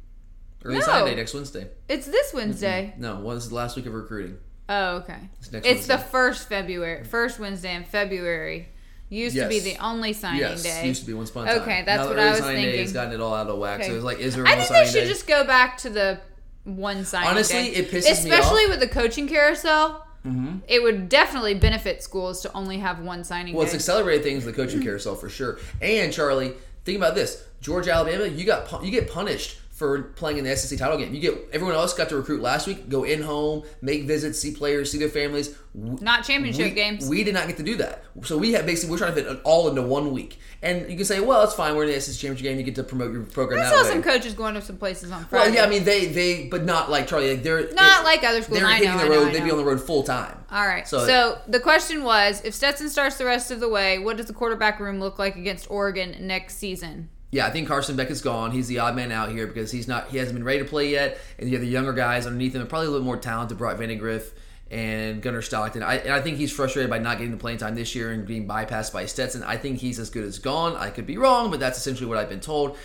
[0.66, 0.82] Early No.
[0.82, 1.68] sign day next Wednesday.
[1.90, 2.94] it's this Wednesday.
[2.98, 4.38] No, well, this is the last week of recruiting.
[4.70, 5.18] Oh, okay.
[5.40, 8.70] It's next It's the first February, first Wednesday in February.
[9.10, 10.50] Used to be the only signing day.
[10.50, 10.88] yes, day.
[10.88, 11.48] used to be one spot.
[11.48, 11.62] in time.
[11.64, 12.82] Okay, that's now what I was signing Day thinking.
[12.86, 13.82] has gotten it all out of whack.
[13.84, 13.96] So Okay.
[13.98, 14.48] it's like, is there?
[14.48, 15.08] I think they signing should day?
[15.08, 16.20] just go back to the
[16.64, 17.76] one signing Honestly, day.
[17.76, 18.40] it pisses me off.
[18.40, 20.08] especially with the coaching carousel.
[20.26, 20.58] Mm-hmm.
[20.68, 23.68] It would definitely benefit schools to only have one signing Well, day.
[23.68, 25.60] it's accelerated things in the coaching carousel for sure.
[25.82, 26.54] And Charlie,
[26.86, 30.78] think about this: Georgia, Alabama, you got you get punished for playing in the SEC
[30.78, 31.16] title game.
[31.16, 34.52] You get everyone else got to recruit last week, go in home, make visits, see
[34.54, 35.56] players, see their families.
[35.74, 37.10] Not championship we, games.
[37.10, 38.04] We did not get to do that.
[38.24, 40.38] So we have basically we're trying to fit it all into one week.
[40.62, 41.76] And you can say, well, it's fine.
[41.76, 42.60] We're in the SEC championship game.
[42.60, 43.90] You get to promote your program I saw way.
[43.90, 45.46] some coaches going to some places on Friday.
[45.48, 47.32] well, yeah, I mean they they, but not like Charlie.
[47.34, 48.60] Like they're Not like other schools.
[48.60, 49.26] They're hitting know, the road.
[49.26, 50.38] know, They'd be on the road full time.
[50.52, 50.88] All right.
[50.88, 54.28] So- So, the question was, if Stetson starts the rest of the way, what does
[54.28, 57.10] the quarterback room look like against Oregon next season?
[57.34, 58.52] Yeah, I think Carson Beck is gone.
[58.52, 60.10] He's the odd man out here because he's not.
[60.10, 62.62] He hasn't been ready to play yet, and you have the younger guys underneath him,
[62.62, 63.58] and probably a little more talented.
[63.58, 64.34] Brock Vandagriff
[64.70, 65.82] and Gunnar Stockton.
[65.82, 68.24] I, and I think he's frustrated by not getting the playing time this year and
[68.24, 69.42] being bypassed by Stetson.
[69.42, 70.76] I think he's as good as gone.
[70.76, 72.78] I could be wrong, but that's essentially what I've been told.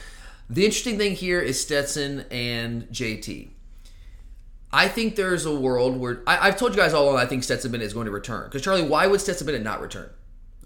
[0.48, 3.50] The interesting thing here is Stetson and JT.
[4.72, 7.18] I think there's a world where I, I've told you guys all along.
[7.18, 8.44] I think Stetson Bennett is going to return.
[8.44, 10.08] Because Charlie, why would Stetson Bennett not return?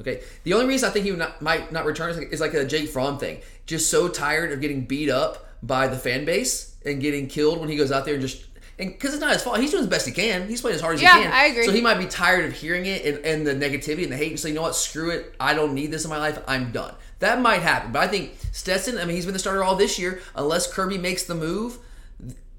[0.01, 2.55] Okay, the only reason I think he not, might not return is like, is like
[2.55, 3.41] a Jake Fromm thing.
[3.67, 7.69] Just so tired of getting beat up by the fan base and getting killed when
[7.69, 8.45] he goes out there and just
[8.79, 9.59] and because it's not his fault.
[9.61, 10.49] He's doing his best he can.
[10.49, 11.33] He's playing as hard as Yeah, he can.
[11.33, 11.65] I agree.
[11.67, 14.31] So he might be tired of hearing it and, and the negativity and the hate.
[14.31, 14.75] And say, you know what?
[14.75, 15.35] Screw it.
[15.39, 16.39] I don't need this in my life.
[16.49, 16.95] I'm done.
[17.19, 17.93] That might happen.
[17.93, 18.99] But I think Stetson.
[18.99, 20.21] I mean, he's been the starter all this year.
[20.35, 21.79] Unless Kirby makes the move,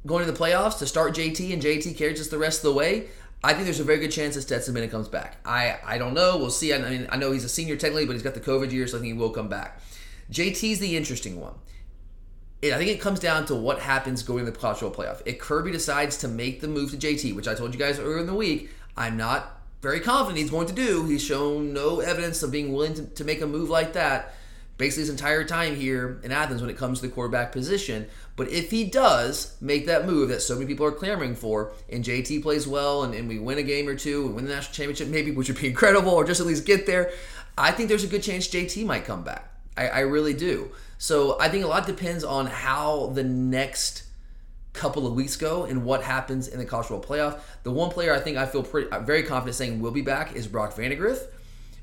[0.06, 2.78] going to the playoffs to start JT and JT carries us the rest of the
[2.78, 3.08] way,
[3.44, 5.38] I think there's a very good chance that Stetson Bennett comes back.
[5.44, 6.38] I, I don't know.
[6.38, 6.74] We'll see.
[6.74, 8.98] I, mean, I know he's a senior technically, but he's got the COVID year, so
[8.98, 9.82] I think he will come back.
[10.34, 11.54] JT's the interesting one.
[12.64, 15.22] I think it comes down to what happens going to the college playoff.
[15.26, 18.20] If Kirby decides to make the move to JT, which I told you guys earlier
[18.20, 21.06] in the week, I'm not very confident he's going to do.
[21.06, 24.34] He's shown no evidence of being willing to, to make a move like that
[24.78, 28.08] basically his entire time here in Athens when it comes to the quarterback position.
[28.36, 32.04] But if he does make that move that so many people are clamoring for, and
[32.04, 34.74] JT plays well, and, and we win a game or two, and win the national
[34.74, 37.12] championship, maybe, which would be incredible, or just at least get there,
[37.58, 39.53] I think there's a good chance JT might come back.
[39.78, 40.72] I, I really do.
[40.98, 44.04] So I think a lot depends on how the next
[44.74, 47.40] couple of weeks go and what happens in the college football playoff.
[47.64, 50.36] The one player I think I feel pretty uh, very confident saying will be back
[50.36, 51.28] is Brock Vandagriff.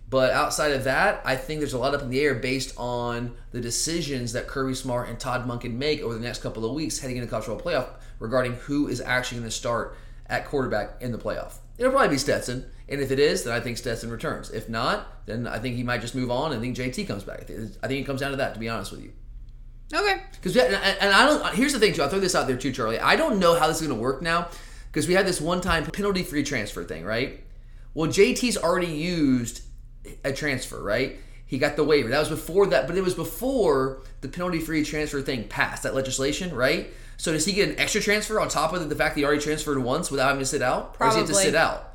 [0.09, 3.37] But outside of that, I think there's a lot up in the air based on
[3.53, 6.99] the decisions that Kirby Smart and Todd Monken make over the next couple of weeks
[6.99, 11.13] heading into college football playoff regarding who is actually going to start at quarterback in
[11.13, 11.59] the playoff.
[11.81, 14.51] It'll probably be Stetson, and if it is, then I think Stetson returns.
[14.51, 17.51] If not, then I think he might just move on and think JT comes back.
[17.83, 19.13] I think it comes down to that, to be honest with you.
[19.93, 20.21] Okay.
[20.33, 21.55] Because and, and I don't.
[21.55, 22.03] Here's the thing, too.
[22.03, 23.01] I'll throw this out there too, Charlie.
[23.01, 24.49] I don't know how this is going to work now
[24.93, 27.43] because we had this one-time penalty-free transfer thing, right?
[27.95, 29.63] Well, JT's already used
[30.23, 31.17] a transfer, right?
[31.47, 32.11] He got the waiver.
[32.11, 36.55] That was before that, but it was before the penalty-free transfer thing passed that legislation,
[36.55, 36.93] right?
[37.21, 39.43] So does he get an extra transfer on top of the fact that he already
[39.43, 41.19] transferred once without having to sit out, Probably.
[41.19, 41.93] or does he have to sit out?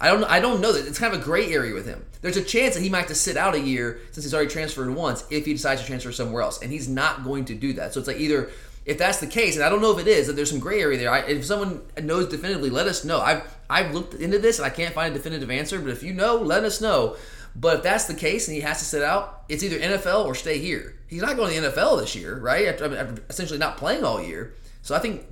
[0.00, 0.24] I don't.
[0.24, 0.88] I don't know that.
[0.88, 2.04] It's kind of a gray area with him.
[2.20, 4.50] There's a chance that he might have to sit out a year since he's already
[4.50, 7.74] transferred once if he decides to transfer somewhere else, and he's not going to do
[7.74, 7.94] that.
[7.94, 8.50] So it's like either
[8.84, 10.80] if that's the case, and I don't know if it is, that there's some gray
[10.80, 11.12] area there.
[11.12, 13.20] I, if someone knows definitively, let us know.
[13.20, 16.12] I've I've looked into this and I can't find a definitive answer, but if you
[16.12, 17.14] know, let us know.
[17.54, 20.34] But if that's the case and he has to sit out, it's either NFL or
[20.34, 20.95] stay here.
[21.06, 22.66] He's not going to the NFL this year, right?
[22.66, 24.54] After, after essentially not playing all year.
[24.82, 25.24] So I think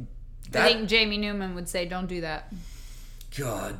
[0.50, 2.52] that, I think Jamie Newman would say, "Don't do that."
[3.36, 3.78] God,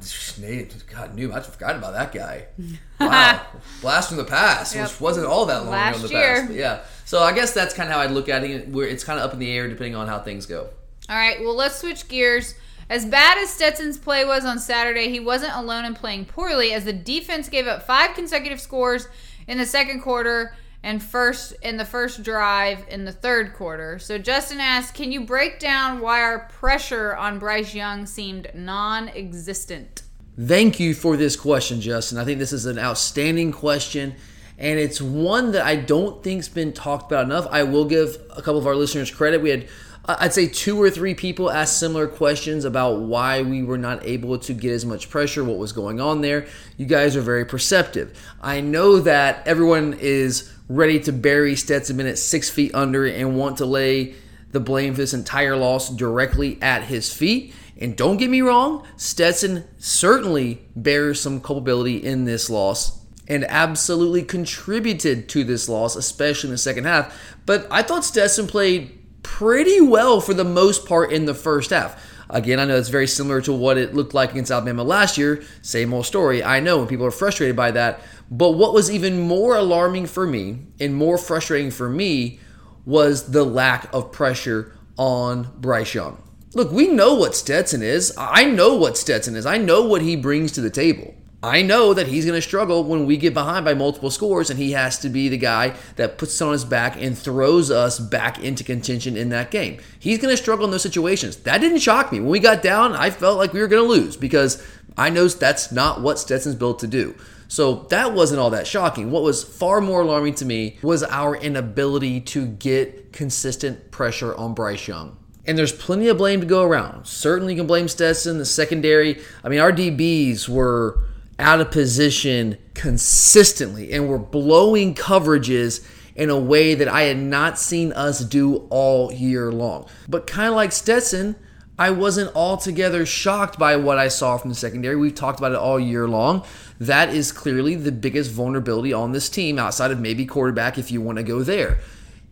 [0.93, 2.47] God, Newman, I forgot about that guy.
[3.01, 3.45] Wow,
[3.83, 4.89] blast from the past, yep.
[4.89, 6.41] which wasn't all that long Last ago in the year.
[6.43, 6.53] past.
[6.55, 8.69] Yeah, so I guess that's kind of how I'd look at it.
[8.69, 10.71] Where it's kind of up in the air depending on how things go.
[11.11, 12.55] All right, well, let's switch gears.
[12.89, 16.85] As bad as Stetson's play was on Saturday, he wasn't alone in playing poorly as
[16.85, 19.09] the defense gave up five consecutive scores
[19.47, 23.99] in the second quarter and first in the first drive in the third quarter.
[23.99, 30.03] So Justin asked, "Can you break down why our pressure on Bryce Young seemed non-existent?"
[30.39, 32.19] Thank you for this question, Justin.
[32.19, 34.15] I think this is an outstanding question
[34.59, 37.49] and it's one that I don't think's been talked about enough.
[37.51, 39.43] I will give a couple of our listeners credit.
[39.43, 39.67] We had
[40.07, 44.39] I'd say two or three people asked similar questions about why we were not able
[44.39, 46.47] to get as much pressure, what was going on there.
[46.77, 48.13] You guys are very perceptive.
[48.43, 53.59] I know that everyone is ready to bury Stetson Bennett six feet under and want
[53.59, 54.15] to lay
[54.53, 57.55] the blame for this entire loss directly at his feet.
[57.79, 64.23] And don't get me wrong, Stetson certainly bears some culpability in this loss and absolutely
[64.23, 67.37] contributed to this loss, especially in the second half.
[67.47, 72.01] But I thought Stetson played pretty well for the most part in the first half.
[72.31, 75.43] Again, I know it's very similar to what it looked like against Alabama last year.
[75.63, 76.43] Same old story.
[76.43, 78.01] I know, and people are frustrated by that.
[78.31, 82.41] But what was even more alarming for me and more frustrating for me
[82.85, 86.23] was the lack of pressure on Bryce Young.
[86.55, 88.15] Look, we know what Stetson is.
[88.17, 89.45] I know what Stetson is.
[89.45, 91.15] I know what he brings to the table.
[91.43, 94.59] I know that he's going to struggle when we get behind by multiple scores, and
[94.59, 98.43] he has to be the guy that puts on his back and throws us back
[98.43, 99.79] into contention in that game.
[99.99, 101.37] He's going to struggle in those situations.
[101.39, 102.21] That didn't shock me.
[102.21, 105.29] When we got down, I felt like we were going to lose because I know
[105.29, 107.15] that's not what Stetson's built to do.
[107.55, 109.13] So that wasn't all that shocking.
[109.13, 114.55] What was far more alarming to me was our inability to get consistent pressure on
[114.55, 115.17] Bryce Young.
[115.47, 117.07] And there's plenty of blame to go around.
[117.07, 119.23] Certainly, you can blame Stetson, the secondary.
[119.45, 121.05] I mean, our DBs were
[121.39, 125.87] out of position consistently and were blowing coverages
[126.17, 129.87] in a way that I had not seen us do all year long.
[130.09, 131.37] But kind of like Stetson,
[131.79, 134.95] I wasn't altogether shocked by what I saw from the secondary.
[134.95, 136.45] We've talked about it all year long.
[136.79, 141.01] That is clearly the biggest vulnerability on this team outside of maybe quarterback if you
[141.01, 141.81] want to go there.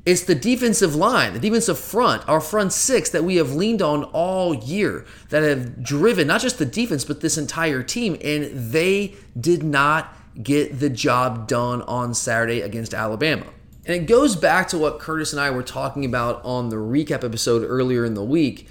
[0.04, 4.04] It's the defensive line, the defensive front, our front six that we have leaned on
[4.04, 8.16] all year that have driven not just the defense, but this entire team.
[8.22, 13.46] And they did not get the job done on Saturday against Alabama.
[13.86, 17.24] And it goes back to what Curtis and I were talking about on the recap
[17.24, 18.68] episode earlier in the week.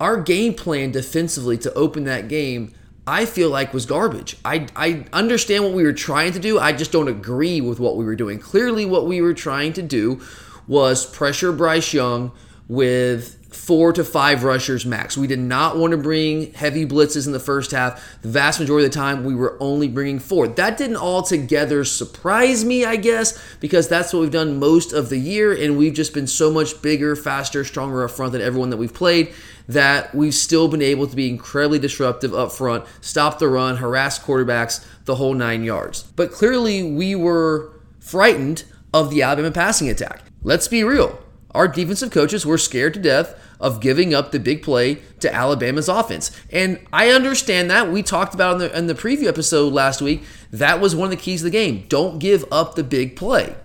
[0.00, 2.72] Our game plan defensively to open that game,
[3.06, 4.36] I feel like was garbage.
[4.44, 6.58] I, I understand what we were trying to do.
[6.58, 8.38] I just don't agree with what we were doing.
[8.38, 10.20] Clearly, what we were trying to do
[10.66, 12.32] was pressure Bryce Young
[12.68, 15.16] with four to five rushers max.
[15.16, 18.20] We did not want to bring heavy blitzes in the first half.
[18.20, 20.46] The vast majority of the time, we were only bringing four.
[20.46, 25.18] That didn't altogether surprise me, I guess, because that's what we've done most of the
[25.18, 28.76] year, and we've just been so much bigger, faster, stronger up front than everyone that
[28.76, 29.32] we've played
[29.68, 34.18] that we've still been able to be incredibly disruptive up front, stop the run, harass
[34.18, 36.02] quarterbacks, the whole nine yards.
[36.02, 38.64] But clearly, we were frightened
[38.94, 40.22] of the Alabama passing attack.
[40.42, 41.20] Let's be real.
[41.54, 45.88] Our defensive coaches were scared to death of giving up the big play to Alabama's
[45.88, 46.30] offense.
[46.50, 47.90] And I understand that.
[47.90, 50.22] We talked about in the, in the preview episode last week.
[50.52, 51.86] That was one of the keys of the game.
[51.88, 53.56] Don't give up the big play.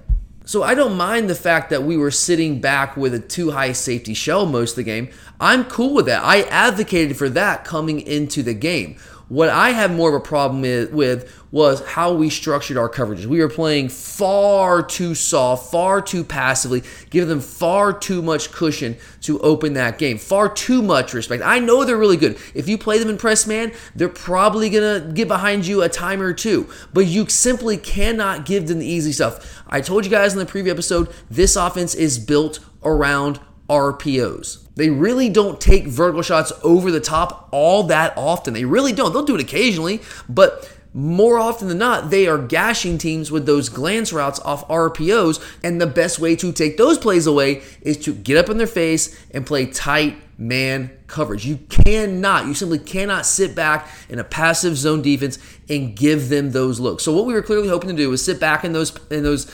[0.53, 3.71] So I don't mind the fact that we were sitting back with a too high
[3.71, 5.09] safety shell most of the game.
[5.39, 6.23] I'm cool with that.
[6.23, 8.97] I advocated for that coming into the game.
[9.33, 13.25] What I have more of a problem with was how we structured our coverages.
[13.25, 18.95] We were playing far too soft, far too passively, giving them far too much cushion
[19.21, 21.41] to open that game, far too much respect.
[21.43, 22.37] I know they're really good.
[22.53, 25.89] If you play them in press man, they're probably going to get behind you a
[25.89, 29.63] time or two, but you simply cannot give them the easy stuff.
[29.65, 34.62] I told you guys in the preview episode, this offense is built around RPOs.
[34.75, 38.53] They really don't take vertical shots over the top all that often.
[38.53, 39.13] They really don't.
[39.13, 43.69] They'll do it occasionally, but more often than not, they are gashing teams with those
[43.69, 45.43] glance routes off RPOs.
[45.63, 48.67] And the best way to take those plays away is to get up in their
[48.67, 51.45] face and play tight man coverage.
[51.45, 56.51] You cannot, you simply cannot sit back in a passive zone defense and give them
[56.51, 57.03] those looks.
[57.03, 59.51] So what we were clearly hoping to do was sit back in those in those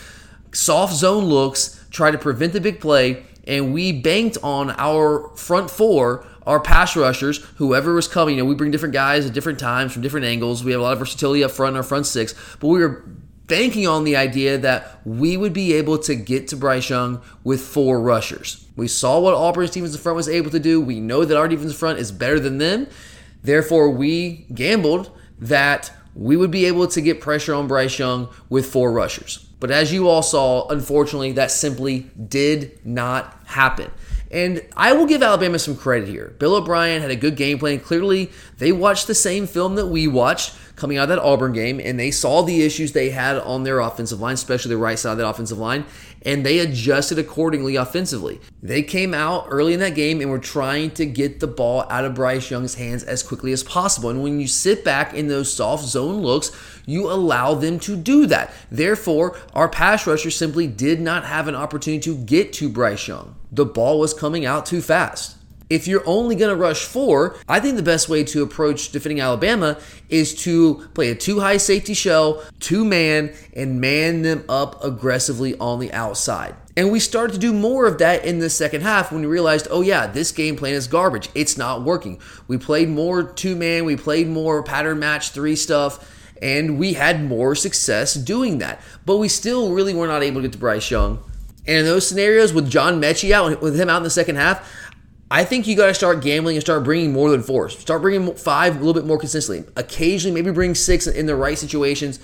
[0.51, 5.69] soft zone looks, try to prevent the big play, and we banked on our front
[5.69, 8.37] four, our pass rushers, whoever was coming.
[8.37, 10.63] You know, we bring different guys at different times from different angles.
[10.63, 13.05] We have a lot of versatility up front our front six, but we were
[13.49, 17.61] banking on the idea that we would be able to get to Bryce Young with
[17.61, 18.65] four rushers.
[18.75, 20.79] We saw what Auburn's defensive front was able to do.
[20.79, 22.87] We know that our defensive front is better than them.
[23.43, 28.65] Therefore, we gambled that we would be able to get pressure on Bryce Young with
[28.65, 29.48] four rushers.
[29.59, 33.91] But as you all saw, unfortunately, that simply did not happen.
[34.31, 36.35] And I will give Alabama some credit here.
[36.37, 37.79] Bill O'Brien had a good game plan.
[37.79, 41.81] Clearly, they watched the same film that we watched coming out of that Auburn game,
[41.83, 45.11] and they saw the issues they had on their offensive line, especially the right side
[45.11, 45.85] of that offensive line,
[46.21, 48.39] and they adjusted accordingly offensively.
[48.63, 52.05] They came out early in that game and were trying to get the ball out
[52.05, 54.09] of Bryce Young's hands as quickly as possible.
[54.09, 56.51] And when you sit back in those soft zone looks,
[56.89, 58.53] you allow them to do that.
[58.71, 63.35] Therefore, our pass rusher simply did not have an opportunity to get to Bryce Young.
[63.51, 65.35] The ball was coming out too fast.
[65.69, 69.19] If you're only going to rush four, I think the best way to approach defending
[69.19, 69.77] Alabama
[70.09, 75.55] is to play a two high safety shell, two man, and man them up aggressively
[75.59, 76.55] on the outside.
[76.75, 79.67] And we started to do more of that in the second half when we realized,
[79.69, 81.29] oh, yeah, this game plan is garbage.
[81.35, 82.19] It's not working.
[82.47, 87.23] We played more two man, we played more pattern match three stuff, and we had
[87.23, 88.81] more success doing that.
[89.05, 91.23] But we still really were not able to get to Bryce Young.
[91.67, 94.67] And in those scenarios with John Metchie out, with him out in the second half,
[95.31, 97.69] I think you got to start gambling and start bringing more than four.
[97.69, 99.71] Start bringing five a little bit more consistently.
[99.75, 102.19] Occasionally, maybe bring six in the right situations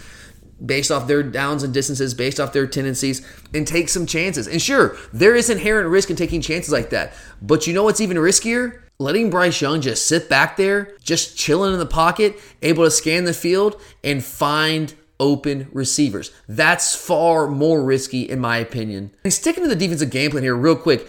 [0.66, 3.22] based off their downs and distances, based off their tendencies,
[3.54, 4.48] and take some chances.
[4.48, 7.14] And sure, there is inherent risk in taking chances like that.
[7.42, 8.85] But you know what's even riskier?
[8.98, 13.26] Letting Bryce Young just sit back there, just chilling in the pocket, able to scan
[13.26, 16.32] the field and find open receivers.
[16.48, 19.12] That's far more risky, in my opinion.
[19.26, 21.08] And sticking to the defensive game plan here, real quick,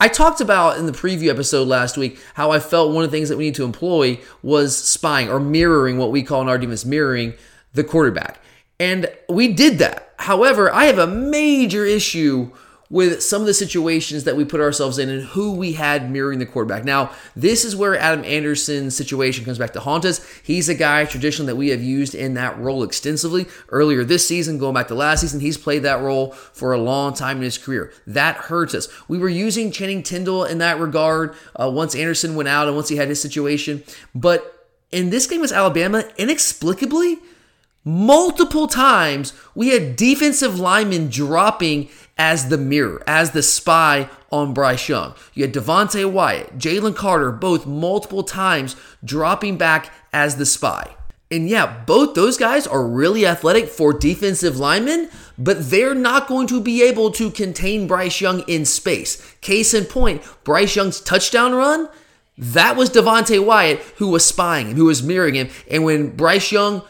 [0.00, 3.16] I talked about in the preview episode last week how I felt one of the
[3.16, 6.58] things that we need to employ was spying or mirroring what we call in our
[6.58, 7.34] defense mirroring
[7.72, 8.40] the quarterback.
[8.80, 10.12] And we did that.
[10.18, 12.50] However, I have a major issue
[12.88, 16.38] with some of the situations that we put ourselves in and who we had mirroring
[16.38, 16.84] the quarterback.
[16.84, 20.24] Now, this is where Adam Anderson's situation comes back to haunt us.
[20.42, 23.46] He's a guy traditionally that we have used in that role extensively.
[23.68, 27.14] Earlier this season, going back to last season, he's played that role for a long
[27.14, 27.92] time in his career.
[28.06, 28.88] That hurts us.
[29.08, 32.88] We were using Channing Tindall in that regard uh, once Anderson went out and once
[32.88, 33.82] he had his situation.
[34.14, 37.18] But in this game with Alabama, inexplicably,
[37.84, 44.88] multiple times we had defensive linemen dropping as the mirror, as the spy on Bryce
[44.88, 45.14] Young.
[45.34, 50.96] You had Devonte Wyatt, Jalen Carter, both multiple times dropping back as the spy.
[51.30, 56.46] And yeah, both those guys are really athletic for defensive linemen, but they're not going
[56.46, 59.34] to be able to contain Bryce Young in space.
[59.40, 61.88] Case in point, Bryce Young's touchdown run,
[62.38, 65.48] that was Devonte Wyatt who was spying him, who was mirroring him.
[65.70, 66.82] And when Bryce Young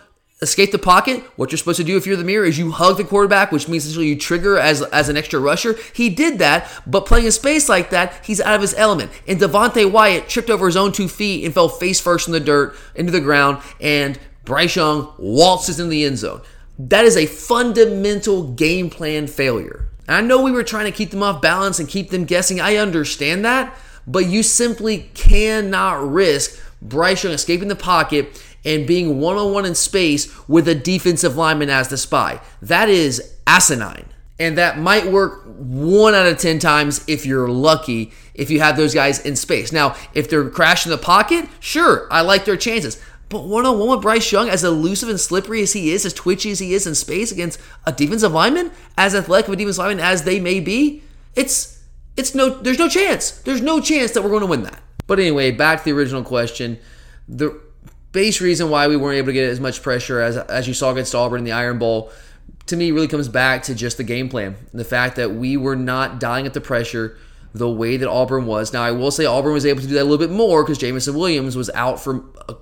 [0.43, 2.97] escape the pocket, what you're supposed to do if you're the mirror is you hug
[2.97, 5.77] the quarterback, which means essentially you trigger as as an extra rusher.
[5.95, 9.11] He did that, but playing in space like that, he's out of his element.
[9.27, 12.41] And Devonte Wyatt tripped over his own two feet and fell face first in the
[12.41, 16.43] dirt into the ground, and Bryce Young waltzes in the end zone.
[16.79, 19.89] That is a fundamental game plan failure.
[20.09, 22.61] I know we were trying to keep them off balance and keep them guessing.
[22.61, 23.77] I understand that,
[24.07, 29.65] but you simply cannot risk Bryce Young escaping the pocket and being one on one
[29.65, 32.41] in space with a defensive lineman as the spy.
[32.61, 34.07] That is asinine.
[34.39, 38.77] And that might work one out of 10 times if you're lucky if you have
[38.77, 39.73] those guys in space.
[39.73, 43.01] Now, if they're crashing the pocket, sure, I like their chances.
[43.29, 46.13] But one on one with Bryce Young, as elusive and slippery as he is, as
[46.13, 49.79] twitchy as he is in space against a defensive lineman, as athletic of a defensive
[49.79, 51.03] lineman as they may be,
[51.35, 51.83] it's
[52.17, 53.31] it's no there's no chance.
[53.31, 54.81] There's no chance that we're going to win that.
[55.07, 56.79] But anyway, back to the original question.
[57.29, 57.61] The
[58.17, 60.91] base reason why we weren't able to get as much pressure as as you saw
[60.91, 62.11] against Auburn in the Iron Bowl,
[62.67, 64.57] to me, really comes back to just the game plan.
[64.73, 67.17] The fact that we were not dying at the pressure
[67.55, 68.73] the way that Auburn was.
[68.73, 70.79] Now, I will say Auburn was able to do that a little bit more because
[70.79, 72.55] Jameson Williams was out for a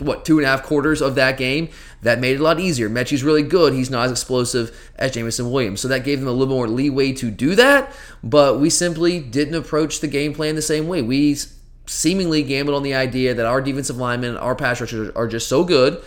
[0.00, 1.68] what two and a half quarters of that game.
[2.02, 2.90] That made it a lot easier.
[2.90, 3.72] Metchie's really good.
[3.74, 5.80] He's not as explosive as Jameson Williams.
[5.80, 7.94] So that gave them a little more leeway to do that
[8.24, 11.02] but we simply didn't approach the game plan the same way.
[11.02, 11.36] We
[11.86, 15.64] seemingly gambled on the idea that our defensive linemen our pass rushers are just so
[15.64, 16.02] good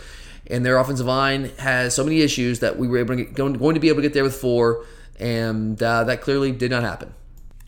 [0.48, 3.52] and their offensive line has so many issues that we were able to get, going,
[3.52, 4.84] going to be able to get there with four
[5.20, 7.12] and uh, that clearly did not happen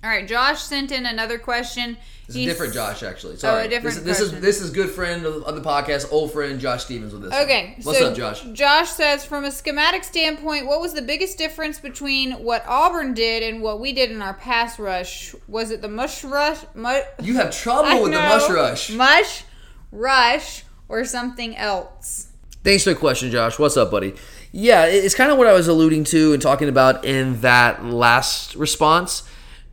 [0.03, 1.99] All right, Josh sent in another question.
[2.31, 3.37] It's a different Josh, actually.
[3.37, 3.63] Sorry.
[3.63, 6.11] Oh, a different This, is- this is this is good friend of, of the podcast,
[6.13, 7.31] old friend Josh Stevens with this.
[7.33, 7.43] one.
[7.43, 8.43] Okay, What's so up, Josh?
[8.53, 13.43] Josh says, from a schematic standpoint, what was the biggest difference between what Auburn did
[13.43, 15.35] and what we did in our pass rush?
[15.49, 16.59] Was it the mush rush?
[16.75, 18.91] Mu- You have trouble I with the mush rush.
[18.91, 19.45] mush
[19.93, 22.29] rush, or something else?
[22.63, 23.59] Thanks for the question, Josh.
[23.59, 24.15] What's up, buddy?
[24.53, 28.55] Yeah, it's kind of what I was alluding to and talking about in that last
[28.57, 29.23] response.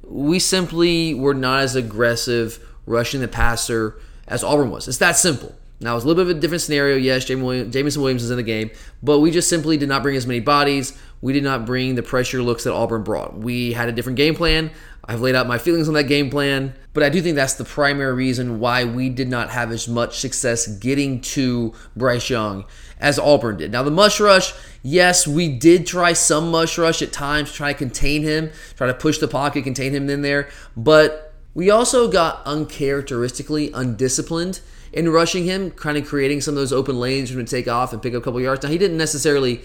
[0.10, 4.88] We simply were not as aggressive rushing the passer as Auburn was.
[4.88, 5.56] It's that simple.
[5.80, 6.96] Now, it's a little bit of a different scenario.
[6.96, 8.72] Yes, Jameson Williams is in the game,
[9.04, 10.98] but we just simply did not bring as many bodies.
[11.22, 13.38] We did not bring the pressure looks that Auburn brought.
[13.38, 14.72] We had a different game plan.
[15.06, 17.64] I've laid out my feelings on that game plan, but I do think that's the
[17.64, 22.66] primary reason why we did not have as much success getting to Bryce Young
[23.00, 23.72] as Auburn did.
[23.72, 27.78] Now, the mush rush, yes, we did try some mush rush at times, try to
[27.78, 32.42] contain him, try to push the pocket, contain him in there, but we also got
[32.48, 37.46] uncharacteristically undisciplined in rushing him, kind of creating some of those open lanes for him
[37.46, 38.64] to take off and pick up a couple yards.
[38.64, 39.62] Now, he didn't necessarily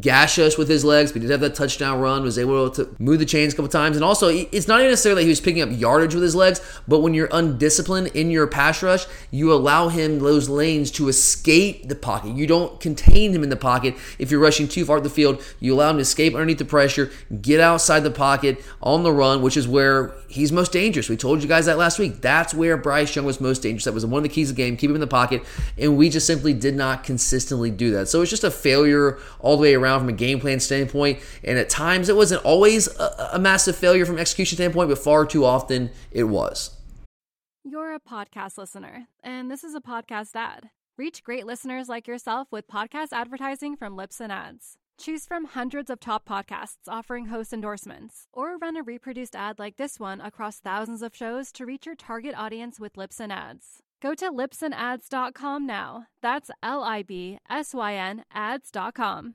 [0.00, 2.94] gash us with his legs, but he did have that touchdown run, was able to
[2.98, 3.96] move the chains a couple times.
[3.96, 6.60] And also, it's not even necessarily that he was picking up yardage with his legs,
[6.88, 11.88] but when you're undisciplined in your pass rush, you allow him those lanes to escape
[11.88, 12.36] the pocket.
[12.36, 13.94] You don't contain him in the pocket.
[14.18, 16.64] If you're rushing too far up the field, you allow him to escape underneath the
[16.64, 21.08] pressure, get outside the pocket on the run, which is where he's most dangerous.
[21.08, 22.20] We told you guys that last week.
[22.20, 23.84] That's where Bryce Young was most dangerous.
[23.84, 24.76] That was one of the keys of the game.
[24.76, 25.44] Keep him in the pocket.
[25.78, 28.08] And we just simply did not consistently do that.
[28.08, 31.20] So it's just a failure all the way around from a game plan standpoint.
[31.42, 35.26] And at times it wasn't always a, a massive failure from execution standpoint, but far
[35.26, 36.76] too often it was.
[37.64, 40.70] You're a podcast listener, and this is a podcast ad.
[40.98, 44.76] Reach great listeners like yourself with podcast advertising from Libsyn Ads.
[44.98, 49.76] Choose from hundreds of top podcasts offering host endorsements, or run a reproduced ad like
[49.76, 53.82] this one across thousands of shows to reach your target audience with Libsyn Ads.
[54.00, 56.06] Go to libsynads.com now.
[56.20, 59.34] That's L I B S Y N ads.com.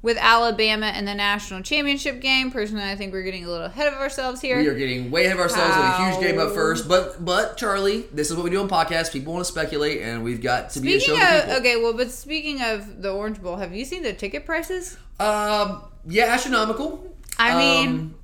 [0.00, 2.50] with Alabama in the national championship game.
[2.50, 4.58] Personally, I think we're getting a little ahead of ourselves here.
[4.58, 6.88] We are getting way ahead of ourselves with a huge game up first.
[6.88, 9.12] But but Charlie, this is what we do on podcasts.
[9.12, 11.56] People want to speculate, and we've got to be a show Speaking of people.
[11.58, 14.96] okay, well, but speaking of the Orange Bowl, have you seen the ticket prices?
[15.20, 17.14] Um, yeah, astronomical.
[17.38, 18.14] I mean- Um,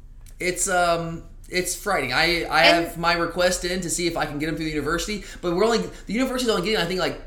[0.40, 2.12] it's um, it's frightening.
[2.12, 4.70] I I have my request in to see if I can get them through the
[4.72, 7.20] university, but we're only the university's only getting I think like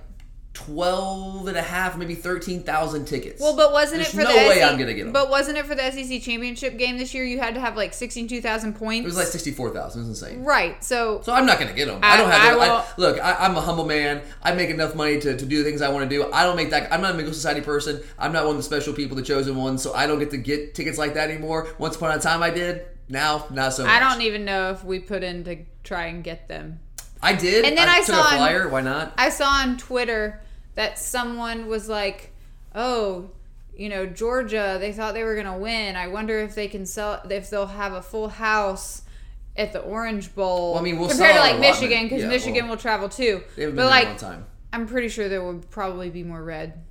[0.58, 3.40] 12 and a half, maybe 13,000 tickets.
[3.40, 5.14] Well, but wasn't There's it for no the way SEC I'm gonna get them.
[5.14, 7.24] But wasn't it for the SEC championship game this year?
[7.24, 9.06] You had to have like sixty-two thousand points.
[9.06, 10.02] it was like 64,000.
[10.02, 10.44] It was insane.
[10.44, 10.84] right.
[10.84, 12.00] So, So I'm not gonna get them.
[12.02, 12.58] I, I- don't have.
[12.58, 14.22] I I look, I, I'm a humble man.
[14.42, 16.32] I make enough money to, to do the things I want to do.
[16.34, 16.92] I don't make that.
[16.92, 18.02] I'm not a Magill Society person.
[18.18, 19.84] I'm not one of the special people, the chosen ones.
[19.84, 21.68] So I don't get to get tickets like that anymore.
[21.78, 22.86] Once upon a time, I did.
[23.10, 23.92] Now, not so much.
[23.92, 26.80] I don't even know if we put in to try and get them.
[27.22, 27.66] I did.
[27.66, 29.14] And then I took saw a on- Why not?
[29.18, 30.42] I saw on Twitter
[30.78, 32.32] that someone was like,
[32.76, 33.32] "Oh,
[33.76, 35.96] you know, Georgia, they thought they were going to win.
[35.96, 39.02] I wonder if they can sell if they'll have a full house
[39.58, 41.60] at the Orange Bowl." Well, I mean, we'll compared to like.
[41.60, 43.44] Michigan cuz Yeah, Michigan well, will travel too.
[43.56, 44.46] They haven't been but like a long time.
[44.72, 46.84] I'm pretty sure there would probably be more red.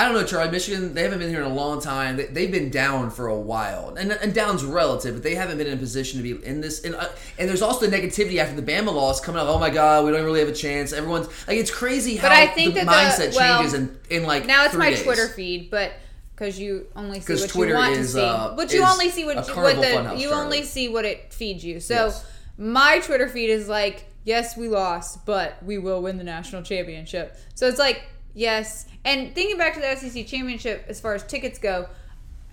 [0.00, 0.50] I don't know, Charlie.
[0.50, 2.16] Michigan, they haven't been here in a long time.
[2.16, 5.66] They, they've been down for a while, and, and down's relative, but they haven't been
[5.66, 6.82] in a position to be in this.
[6.84, 9.48] And, uh, and there's also the negativity after the Bama loss coming up.
[9.48, 10.94] Oh my God, we don't really have a chance.
[10.94, 13.98] Everyone's like, it's crazy how But I think the that mindset the, well, changes in,
[14.08, 15.02] in like now it's my days.
[15.02, 15.92] Twitter feed, but
[16.34, 19.10] because you only see what Twitter you want is, to see, uh, but you only
[19.10, 20.44] see what you, what the you Charlie.
[20.44, 21.78] only see what it feeds you.
[21.78, 22.26] So Yes.
[22.56, 27.36] my Twitter feed is like, yes, we lost, but we will win the national championship.
[27.54, 28.86] So it's like, yes.
[29.04, 31.88] And thinking back to the SEC championship, as far as tickets go,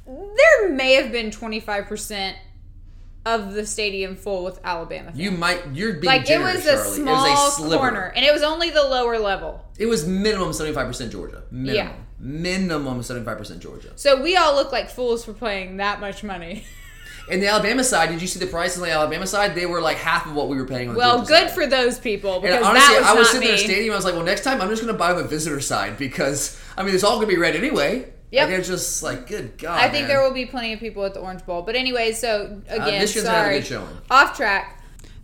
[0.06, 2.38] there may have been twenty five percent
[3.28, 5.10] of the stadium full with Alabama.
[5.10, 5.20] Fans.
[5.20, 6.96] You might, you're being like it was a Charlie.
[6.96, 9.66] small it was a corner, and it was only the lower level.
[9.78, 11.44] It was minimum 75% Georgia.
[11.52, 11.76] Minimum.
[11.76, 11.94] Yeah.
[12.20, 13.92] Minimum 75% Georgia.
[13.96, 16.64] So we all look like fools for playing that much money.
[17.30, 19.54] And the Alabama side, did you see the prices on the Alabama side?
[19.54, 21.52] They were like half of what we were paying on the Well, Georgia good side.
[21.52, 23.48] for those people because And honestly, that was I was not sitting me.
[23.48, 23.94] there stadium.
[23.94, 26.60] I was like, well, next time I'm just going to buy the visitor side because
[26.78, 28.12] I mean, it's all going to be red anyway.
[28.32, 28.50] Yep.
[28.50, 29.80] Like, it's just like, good God.
[29.80, 30.08] I think man.
[30.10, 31.62] there will be plenty of people at the Orange Bowl.
[31.62, 34.77] But anyway, so uh, again, Michigan's gonna a sorry, off track.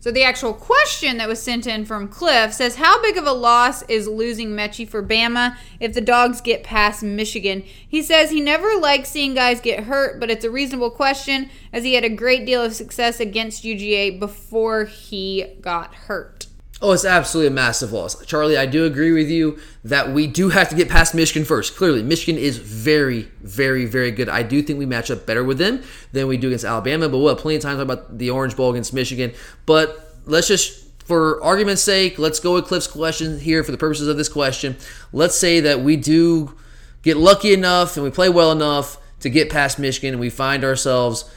[0.04, 3.32] So the actual question that was sent in from Cliff says, "How big of a
[3.32, 8.42] loss is losing Metchie for Bama if the Dogs get past Michigan?" He says he
[8.42, 12.10] never likes seeing guys get hurt, but it's a reasonable question as he had a
[12.10, 16.48] great deal of success against UGA before he got hurt.
[16.84, 18.26] Oh, it's absolutely a massive loss.
[18.26, 21.78] Charlie, I do agree with you that we do have to get past Michigan first.
[21.78, 24.28] Clearly, Michigan is very, very, very good.
[24.28, 25.82] I do think we match up better with them
[26.12, 28.70] than we do against Alabama, but we'll have plenty of time about the Orange Bowl
[28.70, 29.32] against Michigan.
[29.66, 34.10] But let's just, for argument's sake, let's go with Cliff's question here for the purposes
[34.10, 34.76] of this question.
[35.14, 36.54] Let's say that we do
[37.02, 40.66] get lucky enough and we play well enough to get past Michigan and we find
[40.66, 41.34] ourselves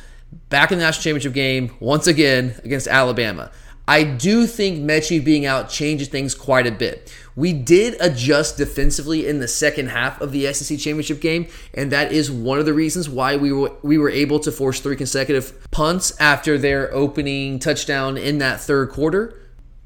[0.48, 3.52] back in the national championship game once again against Alabama.
[3.88, 7.12] I do think Metchie being out changes things quite a bit.
[7.36, 12.10] We did adjust defensively in the second half of the SEC championship game, and that
[12.10, 15.70] is one of the reasons why we were we were able to force three consecutive
[15.70, 19.38] punts after their opening touchdown in that third quarter.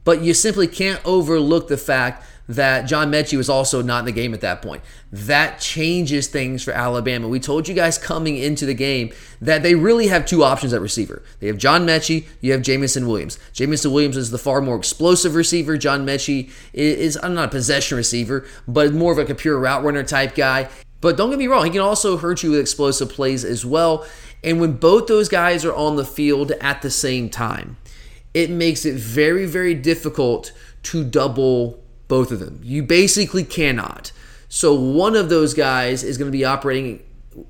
[0.04, 4.12] But you simply can't overlook the fact that John Metchie was also not in the
[4.12, 4.82] game at that point.
[5.12, 7.28] That changes things for Alabama.
[7.28, 10.80] We told you guys coming into the game that they really have two options at
[10.80, 11.22] receiver.
[11.38, 13.38] They have John Metchie, you have Jameson Williams.
[13.52, 15.76] Jameson Williams is the far more explosive receiver.
[15.76, 19.84] John Metchie is, I'm not a possession receiver, but more of like a pure route
[19.84, 20.68] runner type guy.
[21.00, 24.04] But don't get me wrong, he can also hurt you with explosive plays as well.
[24.42, 27.76] And when both those guys are on the field at the same time,
[28.34, 30.52] it makes it very, very difficult
[30.84, 32.60] to double both of them.
[32.62, 34.12] You basically cannot.
[34.48, 37.02] So one of those guys is going to be operating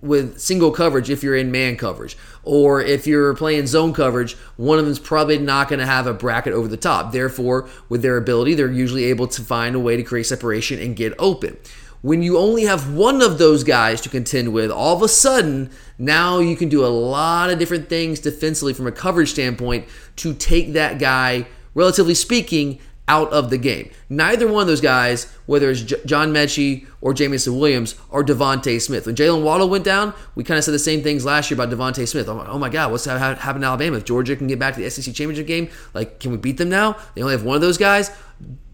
[0.03, 2.17] with single coverage if you're in man coverage.
[2.43, 6.13] Or if you're playing zone coverage, one of them's probably not going to have a
[6.13, 7.13] bracket over the top.
[7.13, 10.97] Therefore, with their ability, they're usually able to find a way to create separation and
[10.97, 11.57] get open.
[12.03, 15.71] When you only have one of those guys to contend with, all of a sudden,
[15.99, 19.87] now you can do a lot of different things defensively from a coverage standpoint
[20.17, 22.81] to take that guy, relatively speaking,
[23.11, 23.91] out of the game.
[24.09, 28.81] Neither one of those guys, whether it's J- John Metchie or Jameson Williams, or DeVonta
[28.81, 29.05] Smith.
[29.05, 31.77] When Jaylen Waddle went down, we kind of said the same things last year about
[31.77, 32.29] DeVonta Smith.
[32.29, 33.97] Oh my, oh my God, what's ha- happened to Alabama?
[33.97, 36.69] If Georgia can get back to the SEC championship game, like, can we beat them
[36.69, 36.97] now?
[37.15, 38.13] They only have one of those guys.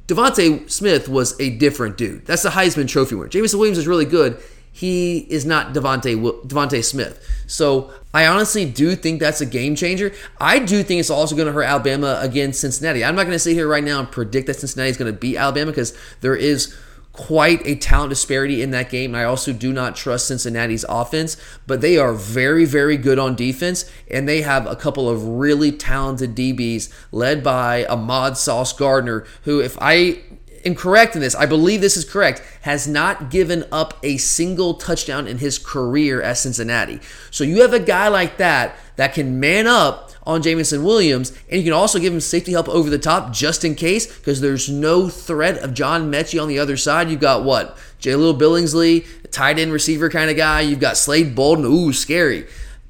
[0.07, 2.26] DeVonta Smith was a different dude.
[2.26, 3.28] That's the Heisman Trophy winner.
[3.28, 4.40] Jameson Williams is really good.
[4.70, 7.26] He is not Devonte DeVonta Smith.
[7.46, 10.12] So I honestly do think that's a game changer.
[10.38, 13.02] I do think it's also going to hurt Alabama against Cincinnati.
[13.02, 15.18] I'm not going to sit here right now and predict that Cincinnati is going to
[15.18, 16.76] beat Alabama because there is
[17.17, 19.14] quite a talent disparity in that game.
[19.14, 21.37] I also do not trust Cincinnati's offense,
[21.67, 25.73] but they are very, very good on defense, and they have a couple of really
[25.73, 30.21] talented DBs led by Ahmad Sauce Gardner, who, if I
[30.64, 34.75] am correct in this, I believe this is correct, has not given up a single
[34.75, 37.01] touchdown in his career at Cincinnati.
[37.31, 41.59] So you have a guy like that that can man up on Jameson Williams, and
[41.59, 44.68] you can also give him safety help over the top just in case, because there's
[44.68, 47.09] no threat of John Metchie on the other side.
[47.09, 47.79] You've got what?
[48.01, 50.62] Jahleel Billingsley, tight end receiver kind of guy.
[50.62, 51.64] You've got Slade Bolden.
[51.64, 52.47] Ooh, scary.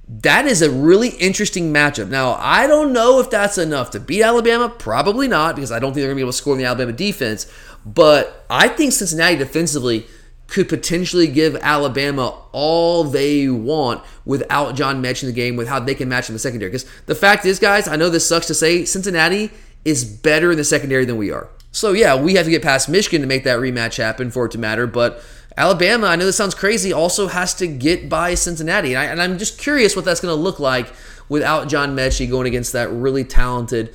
[0.09, 2.09] That is a really interesting matchup.
[2.09, 4.69] Now, I don't know if that's enough to beat Alabama.
[4.69, 6.65] Probably not, because I don't think they're going to be able to score in the
[6.65, 7.53] Alabama defense.
[7.85, 10.07] But I think Cincinnati defensively
[10.47, 15.81] could potentially give Alabama all they want without John Metchie in the game, with how
[15.81, 16.71] they can match in the secondary.
[16.71, 19.51] Because the fact is, guys, I know this sucks to say, Cincinnati
[19.85, 21.49] is better in the secondary than we are.
[21.73, 24.53] So yeah, we have to get past Michigan to make that rematch happen for it
[24.53, 24.87] to matter.
[24.87, 25.23] But
[25.57, 28.95] Alabama, I know this sounds crazy, also has to get by Cincinnati.
[28.95, 30.93] And, I, am just curious what that's going to look like
[31.29, 33.95] without John Mechie going against that really talented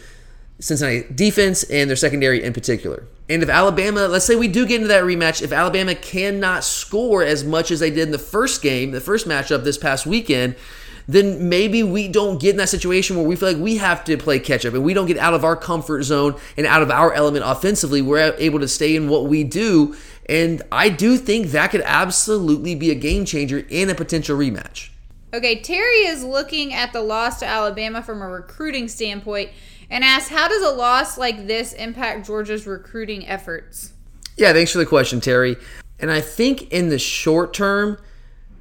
[0.62, 3.04] Cincinnati defense and their secondary in particular.
[3.28, 7.24] And if Alabama, let's say we do get into that rematch, if Alabama cannot score
[7.24, 10.56] as much as they did in the first game, the first matchup this past weekend,
[11.08, 14.18] then maybe we don't get in that situation where we feel like we have to
[14.18, 16.92] play catch up and we don't get out of our comfort zone and out of
[16.92, 18.02] our element offensively.
[18.02, 19.96] We're able to stay in what we do.
[20.30, 24.90] And I do think that could absolutely be a game changer in a potential rematch.
[25.34, 29.50] Okay, Terry is looking at the loss to Alabama from a recruiting standpoint
[29.92, 33.94] and asks, How does a loss like this impact Georgia's recruiting efforts?
[34.36, 35.58] Yeah, thanks for the question, Terry.
[36.00, 38.02] And I think in the short term,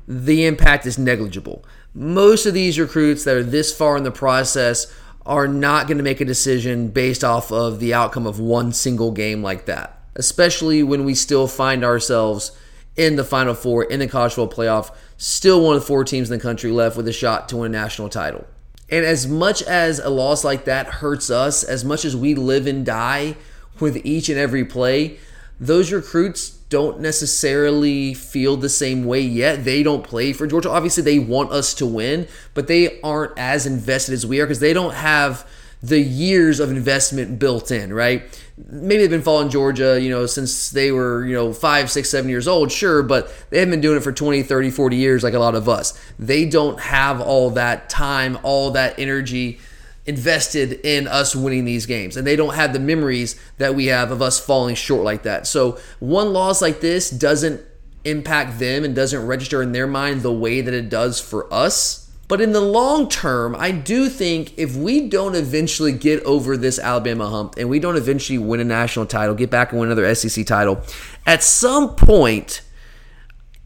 [0.06, 1.64] the impact is negligible
[1.94, 4.92] most of these recruits that are this far in the process
[5.26, 9.12] are not going to make a decision based off of the outcome of one single
[9.12, 12.52] game like that, especially when we still find ourselves
[12.96, 16.30] in the Final Four in the college football playoff, still one of the four teams
[16.30, 18.46] in the country left with a shot to win a national title.
[18.90, 22.66] And as much as a loss like that hurts us, as much as we live
[22.66, 23.36] and die
[23.78, 25.18] with each and every play,
[25.60, 29.64] those recruits don't necessarily feel the same way yet.
[29.64, 30.70] They don't play for Georgia.
[30.70, 34.60] Obviously, they want us to win, but they aren't as invested as we are because
[34.60, 35.46] they don't have
[35.82, 38.22] the years of investment built in, right?
[38.68, 42.28] Maybe they've been following Georgia, you know, since they were, you know, five, six, seven
[42.28, 45.32] years old, sure, but they haven't been doing it for 20, 30, 40 years like
[45.32, 45.98] a lot of us.
[46.18, 49.58] They don't have all that time, all that energy
[50.06, 54.10] invested in us winning these games and they don't have the memories that we have
[54.10, 55.46] of us falling short like that.
[55.46, 57.60] So one loss like this doesn't
[58.04, 62.09] impact them and doesn't register in their mind the way that it does for us.
[62.30, 66.78] But in the long term, I do think if we don't eventually get over this
[66.78, 70.14] Alabama hump and we don't eventually win a national title, get back and win another
[70.14, 70.80] SEC title,
[71.26, 72.62] at some point,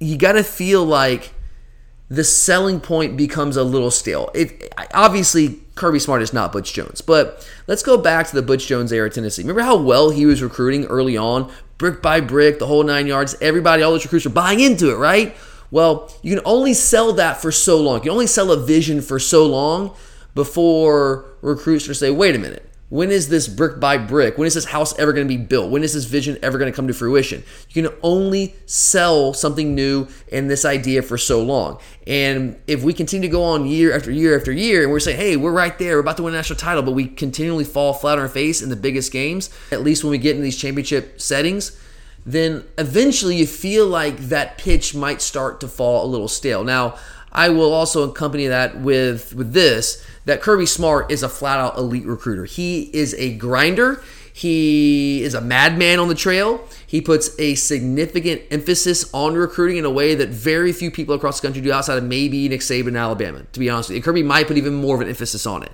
[0.00, 1.34] you got to feel like
[2.08, 4.30] the selling point becomes a little stale.
[4.34, 8.66] It obviously Kirby Smart is not Butch Jones, but let's go back to the Butch
[8.66, 9.42] Jones era at Tennessee.
[9.42, 13.36] Remember how well he was recruiting early on, brick by brick, the whole nine yards.
[13.42, 15.36] Everybody, all those recruits were buying into it, right?
[15.74, 17.96] Well, you can only sell that for so long.
[17.96, 19.92] You can only sell a vision for so long
[20.32, 24.38] before recruits are say, "Wait a minute." When is this brick by brick?
[24.38, 25.72] When is this house ever going to be built?
[25.72, 27.42] When is this vision ever going to come to fruition?
[27.70, 31.78] You can only sell something new and this idea for so long.
[32.06, 35.16] And if we continue to go on year after year after year and we're saying,
[35.16, 37.94] hey, we're right there, we're about to win a national title, but we continually fall
[37.94, 40.56] flat on our face in the biggest games, at least when we get in these
[40.56, 41.76] championship settings,
[42.26, 46.64] then eventually you feel like that pitch might start to fall a little stale.
[46.64, 46.96] Now,
[47.32, 51.76] I will also accompany that with with this that Kirby Smart is a flat out
[51.76, 52.44] elite recruiter.
[52.44, 54.02] He is a grinder.
[54.32, 56.66] He is a madman on the trail.
[56.86, 61.40] He puts a significant emphasis on recruiting in a way that very few people across
[61.40, 64.02] the country do outside of maybe Nick Saban in Alabama, to be honest with you.
[64.02, 65.70] Kirby might put even more of an emphasis on it.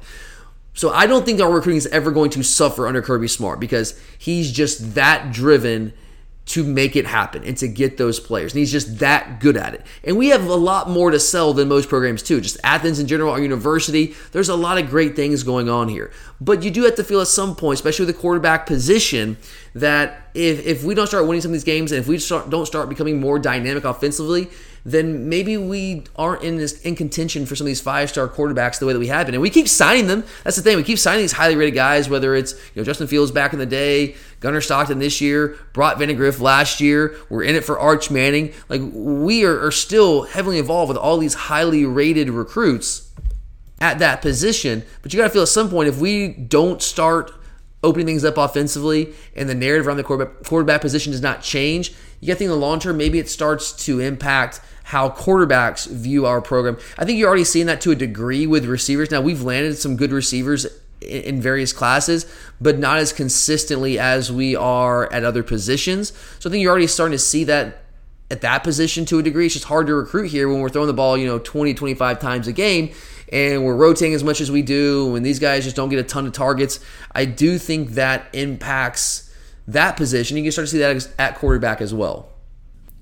[0.75, 3.99] So I don't think our recruiting is ever going to suffer under Kirby Smart because
[4.19, 5.93] he's just that driven
[6.51, 8.53] to make it happen and to get those players.
[8.53, 9.87] And he's just that good at it.
[10.03, 12.41] And we have a lot more to sell than most programs, too.
[12.41, 16.11] Just Athens in general, our university, there's a lot of great things going on here.
[16.41, 19.37] But you do have to feel at some point, especially with the quarterback position,
[19.75, 22.51] that if, if we don't start winning some of these games and if we start,
[22.51, 24.49] don't start becoming more dynamic offensively,
[24.85, 28.79] then maybe we aren't in this in contention for some of these five star quarterbacks
[28.79, 29.35] the way that we have been.
[29.35, 30.25] And we keep signing them.
[30.45, 30.77] That's the thing.
[30.77, 33.59] We keep signing these highly rated guys, whether it's you know Justin Fields back in
[33.59, 37.17] the day, Gunnar Stockton this year, Brock Vandagriff last year.
[37.29, 38.53] We're in it for Arch Manning.
[38.69, 43.11] Like we are, are still heavily involved with all these highly rated recruits
[43.81, 44.83] at that position.
[45.03, 47.33] But you got to feel at some point if we don't start
[47.83, 51.95] opening things up offensively and the narrative around the quarterback, quarterback position does not change,
[52.21, 55.89] you got to think in the long term, maybe it starts to impact how quarterbacks
[55.89, 56.77] view our program.
[56.99, 59.11] I think you're already seeing that to a degree with receivers.
[59.11, 60.67] Now, we've landed some good receivers
[61.01, 62.27] in various classes,
[62.61, 66.13] but not as consistently as we are at other positions.
[66.41, 67.85] So I think you're already starting to see that
[68.31, 69.47] at that position to a degree.
[69.47, 72.21] It's just hard to recruit here when we're throwing the ball, you know, 20, 25
[72.21, 72.91] times a game.
[73.33, 76.03] and we're rotating as much as we do, and these guys just don't get a
[76.03, 76.81] ton of targets,
[77.13, 79.30] I do think that impacts
[79.73, 80.37] that position.
[80.37, 82.29] You can start to see that at quarterback as well.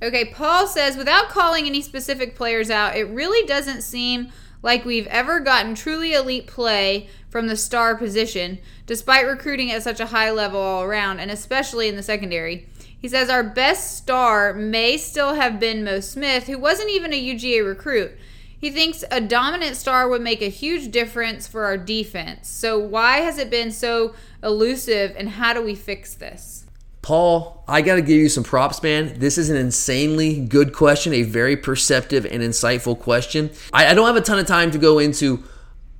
[0.02, 4.30] Okay, Paul says without calling any specific players out, it really doesn't seem
[4.62, 10.00] like we've ever gotten truly elite play from the star position, despite recruiting at such
[10.00, 12.68] a high level all around, and especially in the secondary.
[13.00, 17.34] He says our best star may still have been Mo Smith, who wasn't even a
[17.34, 18.12] UGA recruit.
[18.60, 22.48] He thinks a dominant star would make a huge difference for our defense.
[22.48, 26.57] So, why has it been so elusive, and how do we fix this?
[27.08, 29.18] Paul, I got to give you some props, man.
[29.18, 33.48] This is an insanely good question, a very perceptive and insightful question.
[33.72, 35.42] I, I don't have a ton of time to go into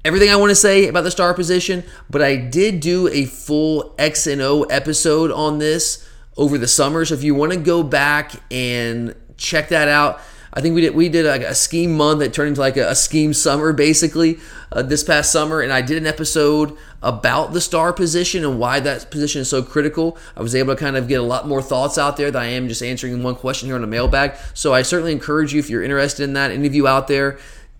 [0.05, 3.95] everything I want to say about the star position, but I did do a full
[3.99, 6.07] X and O episode on this
[6.37, 7.07] over the summer.
[7.07, 10.21] So if you want to go back and check that out,
[10.53, 12.91] I think we did we did like a scheme month that turned into like a,
[12.91, 14.41] a scheme summer basically
[14.73, 18.81] uh, this past summer, and I did an episode about the star position and why
[18.81, 20.19] that position is so critical.
[20.37, 22.47] I was able to kind of get a lot more thoughts out there than I
[22.47, 24.35] am just answering one question here on a mailbag.
[24.55, 26.51] So I certainly encourage you if you're interested in that.
[26.51, 27.39] Any of you out there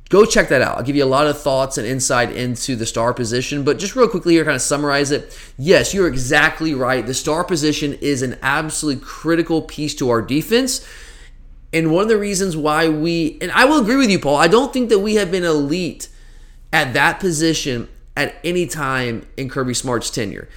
[0.09, 0.79] go check that out.
[0.79, 3.63] I'll give you a lot of thoughts and insight into the star position.
[3.65, 5.37] But just real quickly here, kind of summarize it.
[5.57, 7.05] Yes, you're exactly right.
[7.05, 10.87] The star position is an absolutely critical piece to our defense.
[11.73, 14.49] And one of the reasons why we, and I will agree with you, Paul, I
[14.49, 16.09] don't think that we have been elite
[16.73, 20.49] at that position at any time in Kirby Smart's tenure.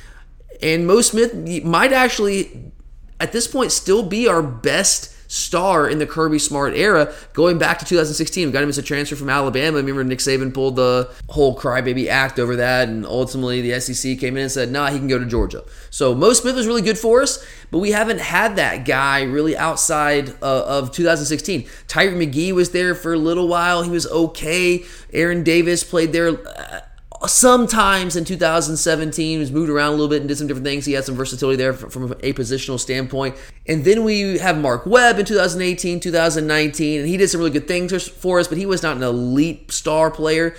[0.61, 2.71] And Mo Smith might actually,
[3.19, 7.79] at this point, still be our best star in the Kirby Smart era, going back
[7.79, 8.47] to 2016.
[8.47, 9.77] We got him as a transfer from Alabama.
[9.77, 14.35] Remember, Nick Saban pulled the whole crybaby act over that, and ultimately the SEC came
[14.35, 15.63] in and said, nah, he can go to Georgia.
[15.89, 19.55] So Mo Smith was really good for us, but we haven't had that guy really
[19.55, 21.65] outside uh, of 2016.
[21.87, 23.83] Tyree McGee was there for a little while.
[23.83, 24.83] He was okay.
[25.13, 26.27] Aaron Davis played there.
[26.45, 26.81] Uh,
[27.29, 30.85] sometimes in 2017 was moved around a little bit and did some different things.
[30.85, 33.35] He had some versatility there from a positional standpoint.
[33.67, 37.67] And then we have Mark Webb in 2018, 2019, and he did some really good
[37.67, 40.55] things for us, but he was not an elite star player.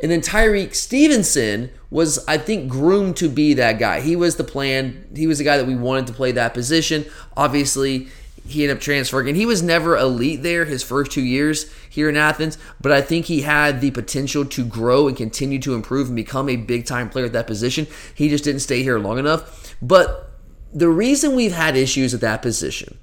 [0.00, 4.00] And then Tyrique Stevenson was, I think, groomed to be that guy.
[4.00, 5.06] He was the plan.
[5.14, 7.04] He was the guy that we wanted to play that position.
[7.36, 8.08] Obviously,
[8.46, 9.28] he ended up transferring.
[9.28, 13.00] And he was never elite there his first two years here in athens but i
[13.00, 16.86] think he had the potential to grow and continue to improve and become a big
[16.86, 17.86] time player at that position.
[18.14, 19.76] He just didn't stay here long enough.
[19.80, 20.30] But
[20.72, 22.98] the reason we've had issues at that position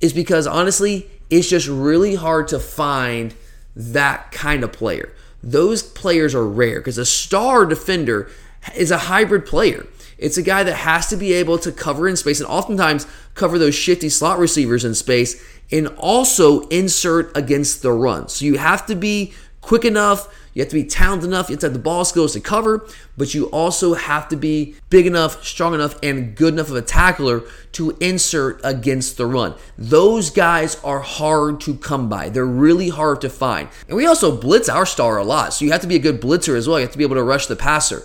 [0.00, 3.34] is because honestly it's just really hard to find
[3.76, 5.12] that kind of player.
[5.42, 8.30] Those players are rare because a star defender
[8.74, 9.86] is a hybrid player
[10.20, 13.58] it's a guy that has to be able to cover in space and oftentimes cover
[13.58, 15.42] those shifty slot receivers in space
[15.72, 18.28] and also insert against the run.
[18.28, 21.60] So you have to be quick enough, you have to be talented enough, you have
[21.60, 25.44] to have the ball skills to cover, but you also have to be big enough,
[25.44, 27.42] strong enough, and good enough of a tackler
[27.72, 29.54] to insert against the run.
[29.78, 32.28] Those guys are hard to come by.
[32.30, 33.68] They're really hard to find.
[33.86, 35.54] And we also blitz our star a lot.
[35.54, 36.78] So you have to be a good blitzer as well.
[36.78, 38.02] You have to be able to rush the passer.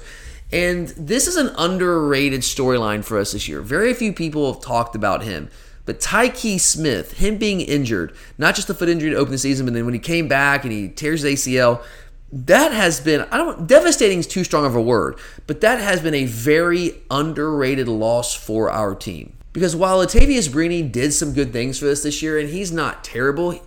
[0.52, 3.62] And this is an underrated storyline for us this year.
[3.62, 5.50] Very few people have talked about him.
[5.86, 9.66] But Tykee Smith, him being injured, not just the foot injury to open the season,
[9.66, 11.84] but then when he came back and he tears his ACL,
[12.32, 15.18] that has been I don't devastating is too strong of a word,
[15.48, 19.38] but that has been a very underrated loss for our team.
[19.54, 23.06] Because while Latavious Brini did some good things for us this year, and he's not
[23.06, 23.62] terrible,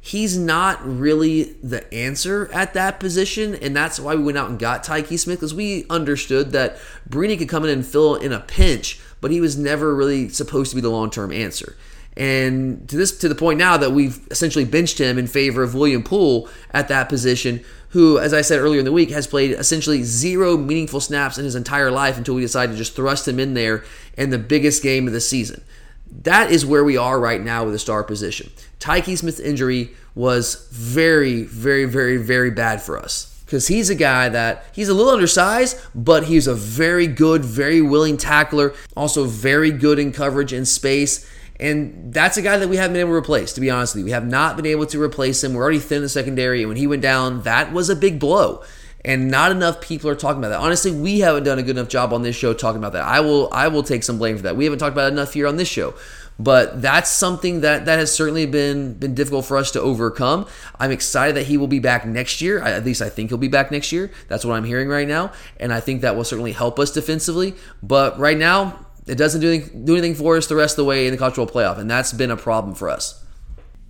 [0.00, 4.58] he's not really the answer at that position, and that's why we went out and
[4.58, 6.78] got Tykee Smith because we understood that
[7.08, 10.70] Brini could come in and fill in a pinch, but he was never really supposed
[10.70, 11.76] to be the long term answer.
[12.16, 15.74] And to this to the point now that we've essentially benched him in favor of
[15.74, 19.52] William Poole at that position, who, as I said earlier in the week, has played
[19.52, 23.38] essentially zero meaningful snaps in his entire life until we decided to just thrust him
[23.38, 23.84] in there
[24.16, 25.62] in the biggest game of the season.
[26.10, 28.50] That is where we are right now with the star position.
[28.78, 34.28] Tykee Smith's injury was very, very, very, very bad for us because he's a guy
[34.28, 39.72] that he's a little undersized, but he's a very good, very willing tackler, also very
[39.72, 41.28] good in coverage and space.
[41.58, 44.00] And that's a guy that we haven't been able to replace, to be honest with
[44.00, 44.04] you.
[44.06, 45.52] We have not been able to replace him.
[45.52, 46.60] We're already thin in the secondary.
[46.60, 48.62] And when he went down, that was a big blow.
[49.02, 50.60] And not enough people are talking about that.
[50.60, 53.04] Honestly, we haven't done a good enough job on this show talking about that.
[53.04, 54.56] I will I will take some blame for that.
[54.56, 55.94] We haven't talked about enough here on this show.
[56.40, 60.46] But that's something that that has certainly been been difficult for us to overcome.
[60.78, 62.62] I'm excited that he will be back next year.
[62.62, 64.10] At least I think he'll be back next year.
[64.28, 67.54] That's what I'm hearing right now, and I think that will certainly help us defensively.
[67.82, 70.84] But right now, it doesn't do anything, do anything for us the rest of the
[70.86, 73.22] way in the football playoff, and that's been a problem for us.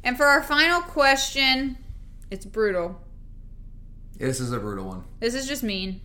[0.02, 1.78] And for our final question,
[2.32, 3.00] it's brutal.
[4.28, 5.04] This is a brutal one.
[5.18, 6.00] This is just mean.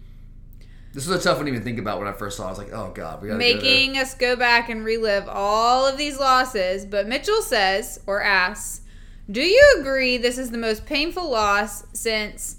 [0.94, 2.44] This was a tough one to even think about when I first saw.
[2.44, 2.48] it.
[2.48, 3.46] I was like, oh god, we gotta go.
[3.56, 6.86] Making us go back and relive all of these losses.
[6.86, 8.82] But Mitchell says, or asks,
[9.30, 12.58] Do you agree this is the most painful loss since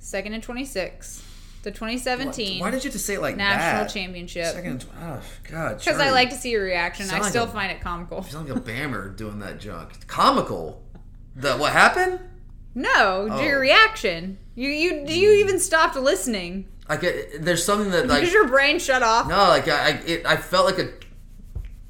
[0.00, 1.22] second and 26,
[1.62, 3.92] the 2017 Why did you have to say it like national that?
[3.92, 4.46] championship?
[4.46, 5.78] Second, and oh god.
[5.78, 7.06] Because I like to see your reaction.
[7.06, 8.24] I Sound like still a- find it comical.
[8.26, 10.08] You sound like a bammer doing that junk.
[10.08, 10.82] Comical.
[11.36, 12.18] The what happened?
[12.74, 13.40] No, Oh.
[13.42, 14.38] your reaction.
[14.56, 18.78] You you you even stopped listening Like it, there's something that like because your brain
[18.78, 19.28] shut off.
[19.28, 20.90] no, like I I, it, I felt like a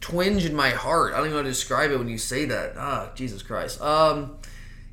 [0.00, 1.14] twinge in my heart.
[1.14, 2.74] I don't even know how to describe it when you say that.
[2.76, 3.80] Ah, Jesus Christ.
[3.80, 4.36] Um,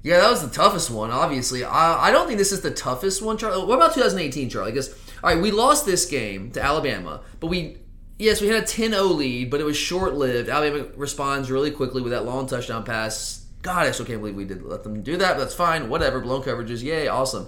[0.04, 1.12] yeah, that was the toughest one.
[1.12, 3.66] Obviously, I I don't think this is the toughest one, Charlie.
[3.66, 4.72] What about 2018, Charlie?
[4.72, 4.94] Because
[5.24, 7.78] all right, we lost this game to Alabama, but we.
[8.20, 10.48] Yes, we had a 10-0 lead, but it was short-lived.
[10.48, 13.43] Alabama responds really quickly with that long touchdown pass.
[13.64, 15.38] God, I still can't believe we did let them do that.
[15.38, 15.90] That's fine.
[15.90, 16.20] Whatever.
[16.20, 16.84] Blown coverages.
[16.84, 17.08] Yay.
[17.08, 17.48] Awesome.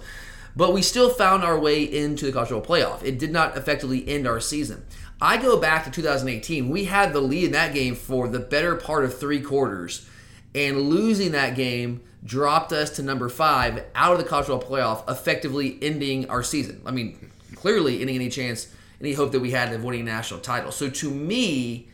[0.56, 3.04] But we still found our way into the college football playoff.
[3.04, 4.84] It did not effectively end our season.
[5.20, 6.68] I go back to 2018.
[6.70, 10.08] We had the lead in that game for the better part of three quarters,
[10.54, 15.10] and losing that game dropped us to number five out of the college football playoff,
[15.10, 16.80] effectively ending our season.
[16.84, 18.68] I mean, clearly ending any chance,
[19.00, 20.72] any hope that we had of winning a national title.
[20.72, 21.88] So to me,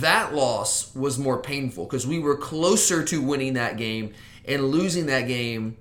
[0.00, 4.12] that loss was more painful because we were closer to winning that game,
[4.44, 5.76] and losing that game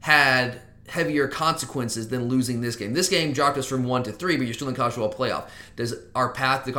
[0.00, 2.94] had heavier consequences than losing this game.
[2.94, 5.12] This game dropped us from one to three, but you're still in the college football
[5.12, 5.48] playoff.
[5.76, 6.70] Does our path to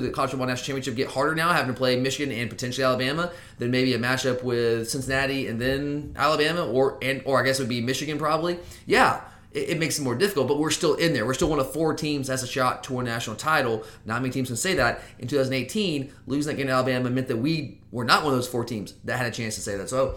[0.00, 3.30] the college, football national championship get harder now, having to play Michigan and potentially Alabama,
[3.58, 7.62] than maybe a matchup with Cincinnati and then Alabama, or and or I guess it
[7.62, 8.58] would be Michigan probably?
[8.86, 9.20] Yeah.
[9.52, 11.26] It, it makes it more difficult, but we're still in there.
[11.26, 13.84] We're still one of four teams that's a shot to a national title.
[14.04, 15.02] Not many teams can say that.
[15.18, 18.48] In 2018, losing that game to Alabama meant that we were not one of those
[18.48, 19.88] four teams that had a chance to say that.
[19.88, 20.16] So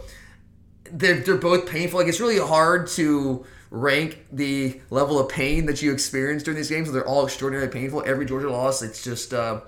[0.91, 1.99] they're, they're both painful.
[1.99, 6.69] Like it's really hard to rank the level of pain that you experience during these
[6.69, 6.91] games.
[6.91, 8.03] They're all extraordinarily painful.
[8.05, 9.61] Every Georgia loss, it's just, uh,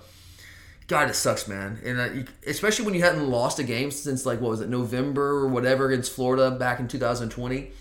[0.88, 1.80] God, it sucks, man.
[1.86, 4.70] And uh, you, especially when you hadn't lost a game since like what was it,
[4.70, 7.72] November or whatever against Florida back in 2020.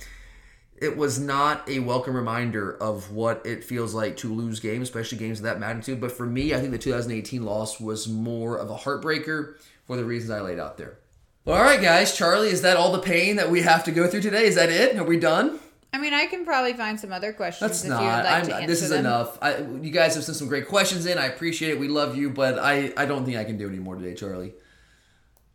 [0.82, 5.16] It was not a welcome reminder of what it feels like to lose games, especially
[5.16, 6.00] games of that magnitude.
[6.00, 9.54] But for me, I think the 2018 loss was more of a heartbreaker
[9.86, 10.98] for the reasons I laid out there.
[11.46, 12.16] All right, guys.
[12.16, 14.44] Charlie, is that all the pain that we have to go through today?
[14.44, 14.96] Is that it?
[14.96, 15.60] Are we done?
[15.92, 18.00] I mean, I can probably find some other questions That's if not.
[18.00, 19.06] you would like I'm, to answer this is them.
[19.06, 19.38] enough.
[19.40, 21.16] I, you guys have sent some great questions in.
[21.16, 21.78] I appreciate it.
[21.78, 24.54] We love you, but I, I don't think I can do any more today, Charlie.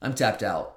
[0.01, 0.76] I'm tapped out.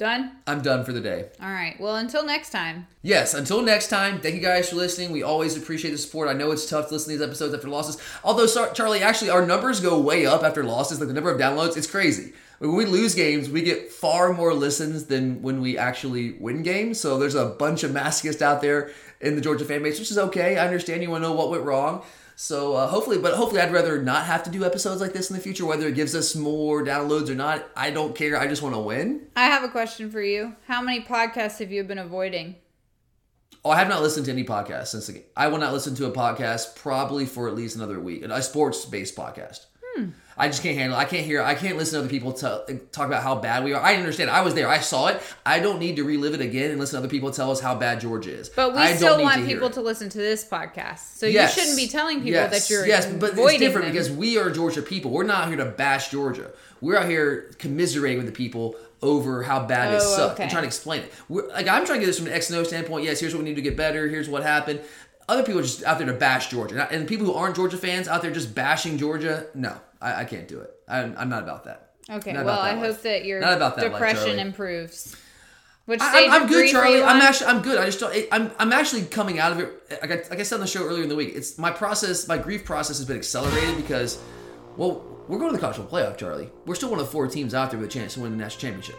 [0.00, 0.32] Done?
[0.46, 1.26] I'm done for the day.
[1.42, 1.78] All right.
[1.78, 2.86] Well, until next time.
[3.02, 5.12] Yes, until next time, thank you guys for listening.
[5.12, 6.26] We always appreciate the support.
[6.26, 7.98] I know it's tough to listen to these episodes after losses.
[8.24, 11.00] Although, Charlie, actually, our numbers go way up after losses.
[11.00, 12.32] Like the number of downloads, it's crazy.
[12.60, 16.98] When we lose games, we get far more listens than when we actually win games.
[16.98, 20.16] So there's a bunch of masochists out there in the Georgia fan base, which is
[20.16, 20.56] okay.
[20.56, 22.04] I understand you want to know what went wrong.
[22.42, 25.36] So uh, hopefully, but hopefully, I'd rather not have to do episodes like this in
[25.36, 25.66] the future.
[25.66, 28.34] Whether it gives us more downloads or not, I don't care.
[28.40, 29.26] I just want to win.
[29.36, 30.56] I have a question for you.
[30.66, 32.56] How many podcasts have you been avoiding?
[33.62, 35.22] Oh, I have not listened to any podcast since the.
[35.36, 38.24] I will not listen to a podcast probably for at least another week.
[38.24, 39.66] A sports based podcast.
[40.40, 40.98] I just can't handle.
[40.98, 41.02] it.
[41.02, 41.42] I can't hear.
[41.42, 43.80] I can't listen to other people tell, talk about how bad we are.
[43.82, 44.30] I understand.
[44.30, 44.68] I was there.
[44.68, 45.22] I saw it.
[45.44, 47.74] I don't need to relive it again and listen to other people tell us how
[47.74, 48.48] bad Georgia is.
[48.48, 51.16] But we I still want to people to listen to this podcast.
[51.16, 51.54] So Yes.
[51.54, 52.50] you shouldn't be telling people yes.
[52.68, 53.92] that you're yes, but it's different them.
[53.92, 55.10] because we are Georgia people.
[55.10, 56.50] We're not here to bash Georgia.
[56.80, 60.42] We're out here commiserating with the people over how bad it Oh, sucked okay.
[60.44, 61.12] and trying to explain it.
[61.28, 63.04] We're, like I'm trying to get this from an X and O standpoint.
[63.04, 64.08] Yes, here's what we need to get better.
[64.08, 64.80] Here's what happened.
[65.30, 68.20] Other people just out there to bash Georgia, and people who aren't Georgia fans out
[68.20, 69.46] there just bashing Georgia.
[69.54, 70.74] No, I, I can't do it.
[70.88, 71.92] I'm, I'm not about that.
[72.10, 74.40] Okay, well, about I that hope that your that life, depression Charlie.
[74.40, 75.14] improves.
[75.86, 77.00] Which I, I'm, I'm good, Charlie.
[77.00, 77.78] I'm actually I'm good.
[77.78, 78.12] I just don't.
[78.32, 80.00] I'm I'm actually coming out of it.
[80.02, 82.26] Like I, like I said on the show earlier in the week, it's my process.
[82.26, 84.20] My grief process has been accelerated because,
[84.76, 86.50] well, we're going to the college football playoff, Charlie.
[86.66, 88.36] We're still one of the four teams out there with a chance to win the
[88.36, 88.98] national championship.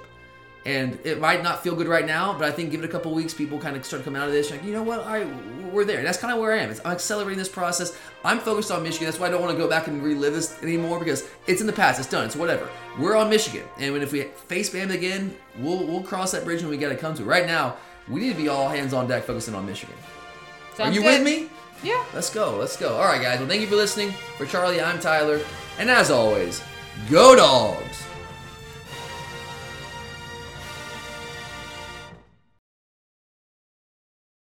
[0.63, 3.11] And it might not feel good right now, but I think give it a couple
[3.15, 4.51] weeks, people kind of start coming out of this.
[4.51, 4.99] Like, you know what?
[4.99, 5.27] All right,
[5.71, 5.97] we're there.
[5.97, 6.69] And that's kind of where I am.
[6.69, 7.97] It's, I'm accelerating this process.
[8.23, 9.07] I'm focused on Michigan.
[9.07, 11.67] That's why I don't want to go back and relive this anymore because it's in
[11.67, 11.99] the past.
[11.99, 12.25] It's done.
[12.25, 12.69] It's whatever.
[12.99, 16.61] We're on Michigan, and when if we face Bama again, we'll we'll cross that bridge
[16.61, 17.23] when we got to come to.
[17.23, 19.95] Right now, we need to be all hands on deck, focusing on Michigan.
[20.75, 21.25] Sounds Are you good.
[21.25, 21.49] with me?
[21.83, 22.03] Yeah.
[22.13, 22.57] Let's go.
[22.57, 22.93] Let's go.
[22.95, 23.39] All right, guys.
[23.39, 24.11] Well, thank you for listening.
[24.37, 25.39] For Charlie, I'm Tyler,
[25.79, 26.61] and as always,
[27.09, 28.03] go dogs.